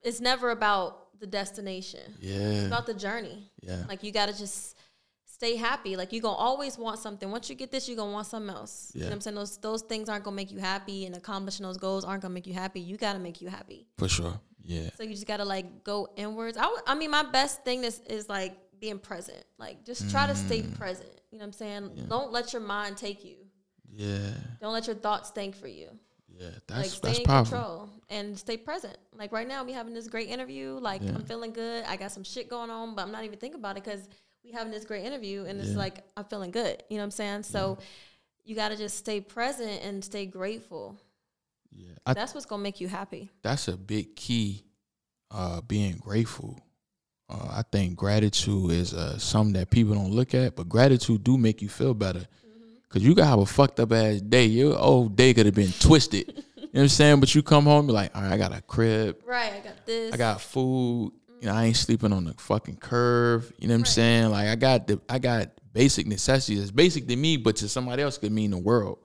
[0.02, 2.14] it's never about the destination.
[2.20, 2.34] Yeah.
[2.36, 3.50] It's Yeah, about the journey.
[3.60, 4.76] yeah, Like you gotta just
[5.24, 5.96] stay happy.
[5.96, 7.30] Like you're gonna always want something.
[7.30, 8.90] Once you get this, you're gonna want something else.
[8.94, 9.36] You know what I'm saying?
[9.36, 12.46] Those those things aren't gonna make you happy and accomplishing those goals aren't gonna make
[12.46, 12.80] you happy.
[12.80, 13.86] You gotta make you happy.
[13.98, 14.40] for sure.
[14.62, 16.58] Yeah, So you just gotta like go inwards.
[16.60, 19.42] I, I mean, my best thing is is like being present.
[19.58, 20.76] Like just try to stay Mm.
[20.78, 21.08] present.
[21.30, 22.06] You know what I'm saying?
[22.08, 23.36] Don't let your mind take you.
[23.90, 25.88] yeah, Don't let your thoughts think for you.
[26.38, 26.46] Yeah.
[26.46, 27.58] like That's stay that's in powerful.
[27.58, 28.96] control and stay present.
[29.16, 30.78] Like right now, we having this great interview.
[30.80, 31.10] Like Yeah.
[31.14, 31.84] I'm feeling good.
[31.86, 34.08] I got some shit going on, but I'm not even thinking about it because
[34.44, 35.76] we having this great interview, and it's Yeah.
[35.78, 36.82] like I'm feeling good.
[36.88, 37.42] You know what I'm saying?
[37.42, 37.78] So
[38.44, 40.96] you got to just stay present and stay grateful.
[41.70, 43.28] Yeah, I, That's what's gonna make you happy.
[43.42, 44.64] that's a big key.
[45.30, 46.58] Uh, being grateful.
[47.28, 51.36] Uh, I think gratitude is uh, something that people don't look at, but gratitude do
[51.36, 52.26] make you feel better.
[52.90, 54.46] Cause you could have a fucked up ass day.
[54.46, 56.26] Your whole day could have been twisted.
[56.28, 57.20] you know what I'm saying?
[57.20, 59.52] But you come home, you're like, all right, I got a crib, Right.
[59.52, 60.14] I got this.
[60.14, 61.12] I got food.
[61.40, 63.52] You know, I ain't sleeping on the fucking curve.
[63.58, 64.30] You know what I'm saying?
[64.30, 66.62] Like I got the I got basic necessities.
[66.62, 68.98] It's basic to me, but to somebody else could mean the world.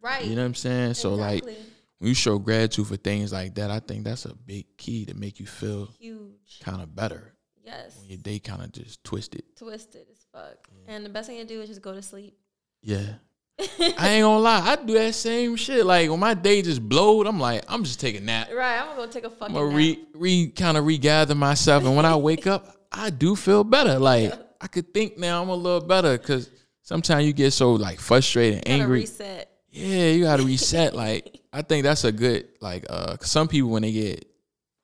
[0.00, 0.24] right.
[0.24, 0.94] You know what I'm saying?
[0.94, 1.56] So like when
[2.00, 5.40] you show gratitude for things like that, I think that's a big key to make
[5.40, 6.60] you feel huge.
[6.60, 7.98] kind of better Yes.
[7.98, 9.42] when your day kind of just twisted.
[9.56, 10.68] Twisted as fuck.
[10.86, 12.36] And the best thing to do is just go to sleep.
[12.84, 13.14] Yeah.
[13.58, 15.86] I ain't gonna lie, I do that same shit.
[15.86, 18.50] Like when my day just blowed, I'm like, I'm just taking a nap.
[18.54, 18.78] Right.
[18.80, 19.76] I'm gonna take go take I'm gonna nap.
[19.76, 23.98] re re kind of regather myself, and when I wake up, I do feel better.
[23.98, 26.50] Like I could think now I'm a little better because
[26.82, 29.00] sometimes you get so like frustrated, and angry.
[29.00, 29.50] reset.
[29.70, 30.94] Yeah, you gotta reset.
[31.04, 34.26] like I think that's a good like uh 'cause some people when they get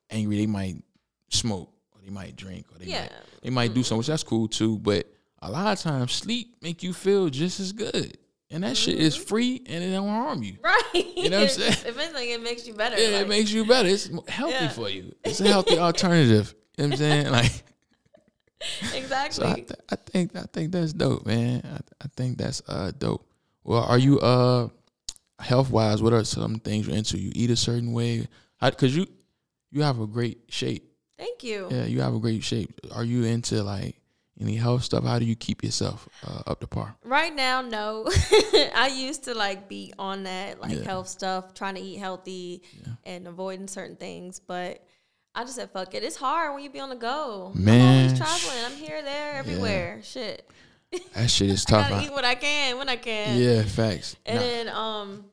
[0.09, 0.75] angry, they might
[1.29, 3.01] smoke or they might drink or they Yeah.
[3.01, 3.11] might
[3.43, 4.79] they might do something, which that's cool too.
[4.79, 5.07] But
[5.41, 8.17] a lot of times sleep make you feel just as good.
[8.53, 10.57] And that shit is free and it don't harm you.
[10.63, 11.05] Right.
[11.15, 11.71] You know what I'm saying?
[11.87, 12.97] If anything, it makes you better.
[13.01, 13.87] Yeah, like- it makes you better.
[13.87, 14.69] It's healthy Yeah.
[14.69, 15.15] for you.
[15.23, 16.53] It's a healthy alternative.
[16.77, 17.31] You know what I'm saying?
[18.83, 19.43] Like exactly.
[19.45, 21.61] so I, th- I think I think that's dope, man.
[21.65, 23.25] I, I think that's uh dope.
[23.63, 24.67] Well, are you uh
[25.39, 26.01] health wise?
[26.01, 27.17] What are some things you're into?
[27.17, 28.27] You eat a certain way,
[28.61, 29.07] because you
[29.71, 30.93] you have a great shape.
[31.17, 31.67] Thank you.
[31.71, 32.79] Yeah, you have a great shape.
[32.93, 33.95] Are you into like
[34.41, 35.03] any health stuff?
[35.03, 36.95] How do you keep yourself uh, up to par?
[37.03, 38.07] Right now, no.
[38.75, 40.83] I used to like be on that like Yeah.
[40.83, 42.93] health stuff, trying to eat healthy Yeah.
[43.05, 44.83] and avoiding certain things, but
[45.35, 46.03] I just said fuck it.
[46.03, 47.51] It's hard when you be on the go.
[47.55, 48.65] I'm Man, always traveling.
[48.65, 49.99] I'm here, there, everywhere.
[50.03, 50.49] Shit.
[51.13, 51.89] That shit is I tough.
[51.89, 52.05] gotta huh?
[52.07, 53.39] eat what I can when I can.
[53.39, 54.17] Yeah, facts.
[54.25, 54.41] And Nah.
[54.41, 55.25] then um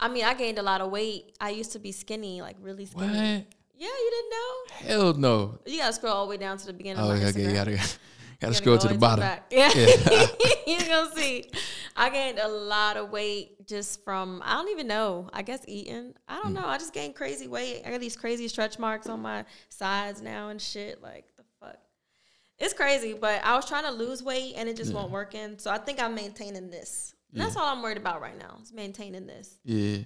[0.00, 1.36] I mean I gained a lot of weight.
[1.40, 3.06] I used to be skinny, like really skinny.
[3.06, 3.44] what?
[3.78, 5.02] Yeah, you didn't know?
[5.04, 5.58] Hell no.
[5.66, 7.48] You gotta scroll all the way down to the beginning Oh, of my okay, Instagram.
[7.48, 7.78] you gotta
[8.40, 9.20] gotta scroll gotta the bottom.
[9.20, 9.46] back.
[9.50, 9.70] Yeah.
[10.66, 10.78] Yeah.
[10.78, 11.44] You're gonna see.
[11.94, 15.30] I gained a lot of weight just from I don't even know.
[15.32, 16.14] I guess eating.
[16.28, 16.54] I don't hmm.
[16.54, 16.66] know.
[16.66, 17.82] I just gained crazy weight.
[17.86, 21.02] I got these crazy stretch marks on my sides now and shit.
[21.02, 21.78] Like the fuck.
[22.58, 25.58] It's crazy, but I was trying to lose weight and it just won't working.
[25.58, 27.14] So I think I'm maintaining this.
[27.32, 28.58] And that's all I'm worried about right now.
[28.62, 29.58] Is maintaining this.
[29.64, 29.98] Yeah.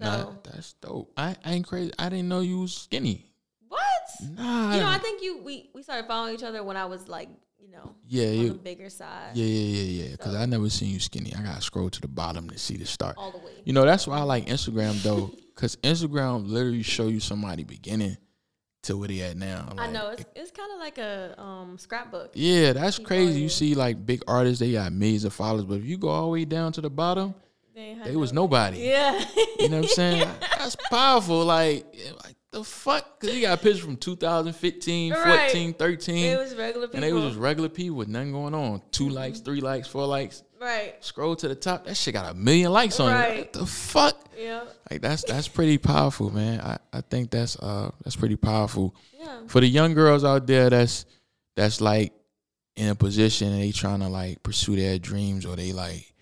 [0.00, 1.12] Nah, So- that's dope.
[1.16, 1.92] I, I ain't crazy.
[1.98, 3.30] I didn't know you was skinny.
[3.68, 3.80] What?
[4.36, 4.74] Nah.
[4.74, 7.28] You know, I think you we we started following each other when I was like,
[7.64, 9.30] you know, yeah, on the bigger side.
[9.34, 10.10] yeah, yeah, yeah, yeah.
[10.12, 11.32] Because I never seen you skinny.
[11.34, 13.16] I gotta scroll to the bottom to see the start.
[13.16, 13.52] All the way.
[13.64, 18.16] You know, that's why I like Instagram though, because Instagram literally show you somebody beginning
[18.82, 19.72] to where they at now.
[19.78, 22.32] I know it's it's kind of like a um, scrapbook.
[22.34, 23.40] Yeah, that's Keep crazy.
[23.40, 26.24] You see like big artists, they got millions of followers, but if you go all
[26.24, 27.34] the way down to the bottom,
[27.74, 28.78] They, they was nobody.
[28.78, 29.24] Yeah.
[29.58, 30.28] You know what I'm saying?
[30.58, 31.44] That's powerful.
[31.44, 31.86] Like,
[32.24, 33.20] like the fuck?
[33.20, 35.50] Because you got pictures from 2015, Right.
[35.50, 36.24] 14, 13.
[36.24, 36.96] it was regular people.
[36.96, 38.80] and they was just regular people with nothing going on.
[38.92, 39.12] 2 Mm-hmm.
[39.14, 40.42] likes, three likes, four likes.
[40.60, 40.94] right.
[41.04, 41.84] Scroll to the top.
[41.84, 43.38] That shit got a million likes on it.
[43.38, 44.20] What the fuck?
[44.38, 44.64] Yeah.
[44.90, 46.60] Like that's that's pretty powerful, man.
[46.60, 48.94] I, I think that's uh that's pretty powerful.
[49.18, 49.40] Yeah.
[49.46, 51.04] For the young girls out there that's
[51.56, 52.12] that's like
[52.76, 56.12] in a position and they trying to like pursue their dreams or they like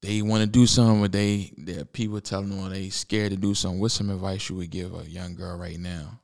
[0.00, 3.54] they want to do something, but they that people telling them they scared to do
[3.54, 3.80] something.
[3.80, 6.20] What's some advice you would give a young girl right now?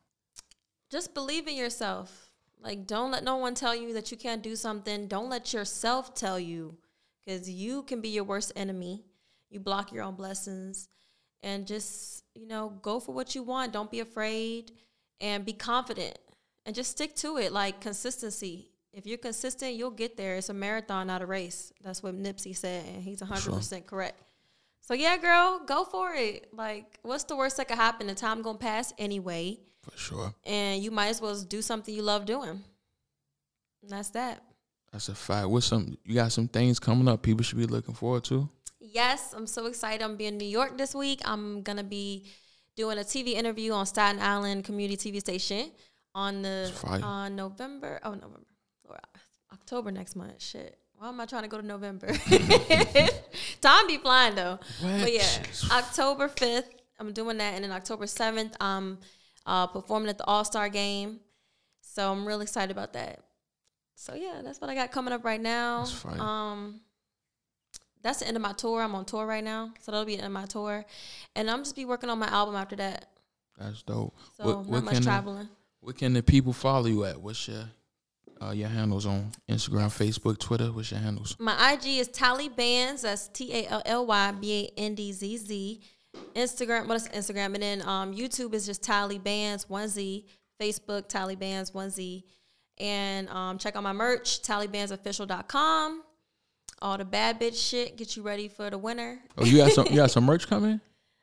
[0.90, 2.30] Just believe in yourself.
[2.60, 5.06] Like, don't let no one tell you that you can't do something.
[5.06, 6.76] Don't let yourself tell you,
[7.24, 9.04] because you can be your worst enemy.
[9.50, 10.88] You block your own blessings,
[11.42, 13.72] and just you know go for what you want.
[13.72, 14.72] Don't be afraid,
[15.20, 16.16] and be confident,
[16.64, 17.52] and just stick to it.
[17.52, 18.70] Like consistency.
[18.94, 20.36] If you're consistent, you'll get there.
[20.36, 21.72] It's a marathon, not a race.
[21.82, 24.20] That's what Nipsey said, and he's 100% correct.
[24.80, 26.48] So yeah, girl, go for it.
[26.52, 28.06] Like, what's the worst that could happen?
[28.06, 30.34] The time gonna pass anyway, For sure.
[30.44, 32.62] and you might as well do something you love doing.
[33.82, 34.42] And that's that.
[34.92, 35.48] That's a fact.
[35.48, 38.48] What's some you got some things coming up people should be looking forward to?
[38.78, 40.04] Yes, I'm so excited.
[40.04, 41.20] I'm being in New York this week.
[41.24, 42.26] I'm gonna be
[42.76, 45.72] doing a TV interview on Staten Island Community TV station
[46.14, 46.70] on the
[47.02, 48.00] on November.
[48.04, 48.40] Oh, November,
[49.54, 50.42] October next month.
[50.42, 50.78] Shit.
[50.98, 52.12] Why am I trying to go to November?
[53.60, 54.58] Time be flying though.
[54.82, 55.26] But yeah,
[55.70, 56.64] October 5th,
[56.98, 57.54] I'm doing that.
[57.54, 58.98] And then October 7th, I'm
[59.46, 61.20] uh, performing at the All Star game.
[61.80, 63.20] So I'm really excited about that.
[63.96, 65.80] So yeah, that's what I got coming up right now.
[65.84, 66.04] That's.
[66.20, 66.80] Um,
[68.02, 68.82] that's the end of my tour.
[68.82, 69.72] I'm on tour right now.
[69.80, 70.84] So that'll be the end of my tour.
[71.34, 73.06] And I'm just be working on my album after that.
[73.58, 74.14] That's dope.
[74.36, 75.48] So What- not what much the- traveling.
[75.80, 77.20] Where can the people follow you at?
[77.20, 77.64] What's your
[78.42, 80.66] uh, your handles on Instagram, Facebook, Twitter?
[80.72, 81.36] What's your handles?
[81.38, 83.02] My IG is Tally Bandz.
[83.02, 85.80] That's T A L L Y B A N D Z Z.
[86.34, 90.26] Instagram, well, Instagram, and then um, YouTube is just Tally Bandz one Z.
[90.60, 92.24] Facebook Tally Bandz one Z,
[92.78, 96.02] and um, check out my merch TallyBandzOfficial.com.
[96.82, 99.18] All the bad bitch shit get you ready for the winter.
[99.38, 100.80] Oh, you got some you got some merch coming?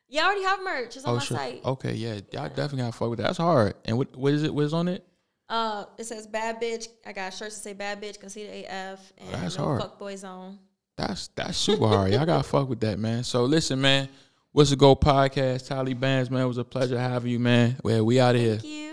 [0.09, 0.95] Yeah, I already have merch.
[0.97, 1.37] It's on Oh my shit.
[1.37, 1.65] site.
[1.65, 2.13] Okay, yeah.
[2.31, 3.27] Y'all definitely gotta fuck with that.
[3.27, 3.75] That's hard.
[3.85, 4.53] And what what is it?
[4.53, 5.05] What is on it?
[5.51, 6.87] Uh, it says bad bitch.
[7.05, 9.81] I got shirts that say bad bitch, conceited AF, and that's no hard.
[9.81, 10.57] fuck boy zone.
[10.95, 12.13] That's that's super hard.
[12.13, 13.25] Y'all gotta fuck with that, man.
[13.25, 14.07] So listen, man.
[14.53, 15.67] Wats a Goat podcast?
[15.67, 16.41] Tally Bandz, man.
[16.41, 17.77] It was a pleasure having you, man.
[17.83, 18.57] Well, we out of here.
[18.57, 18.90] Thank you.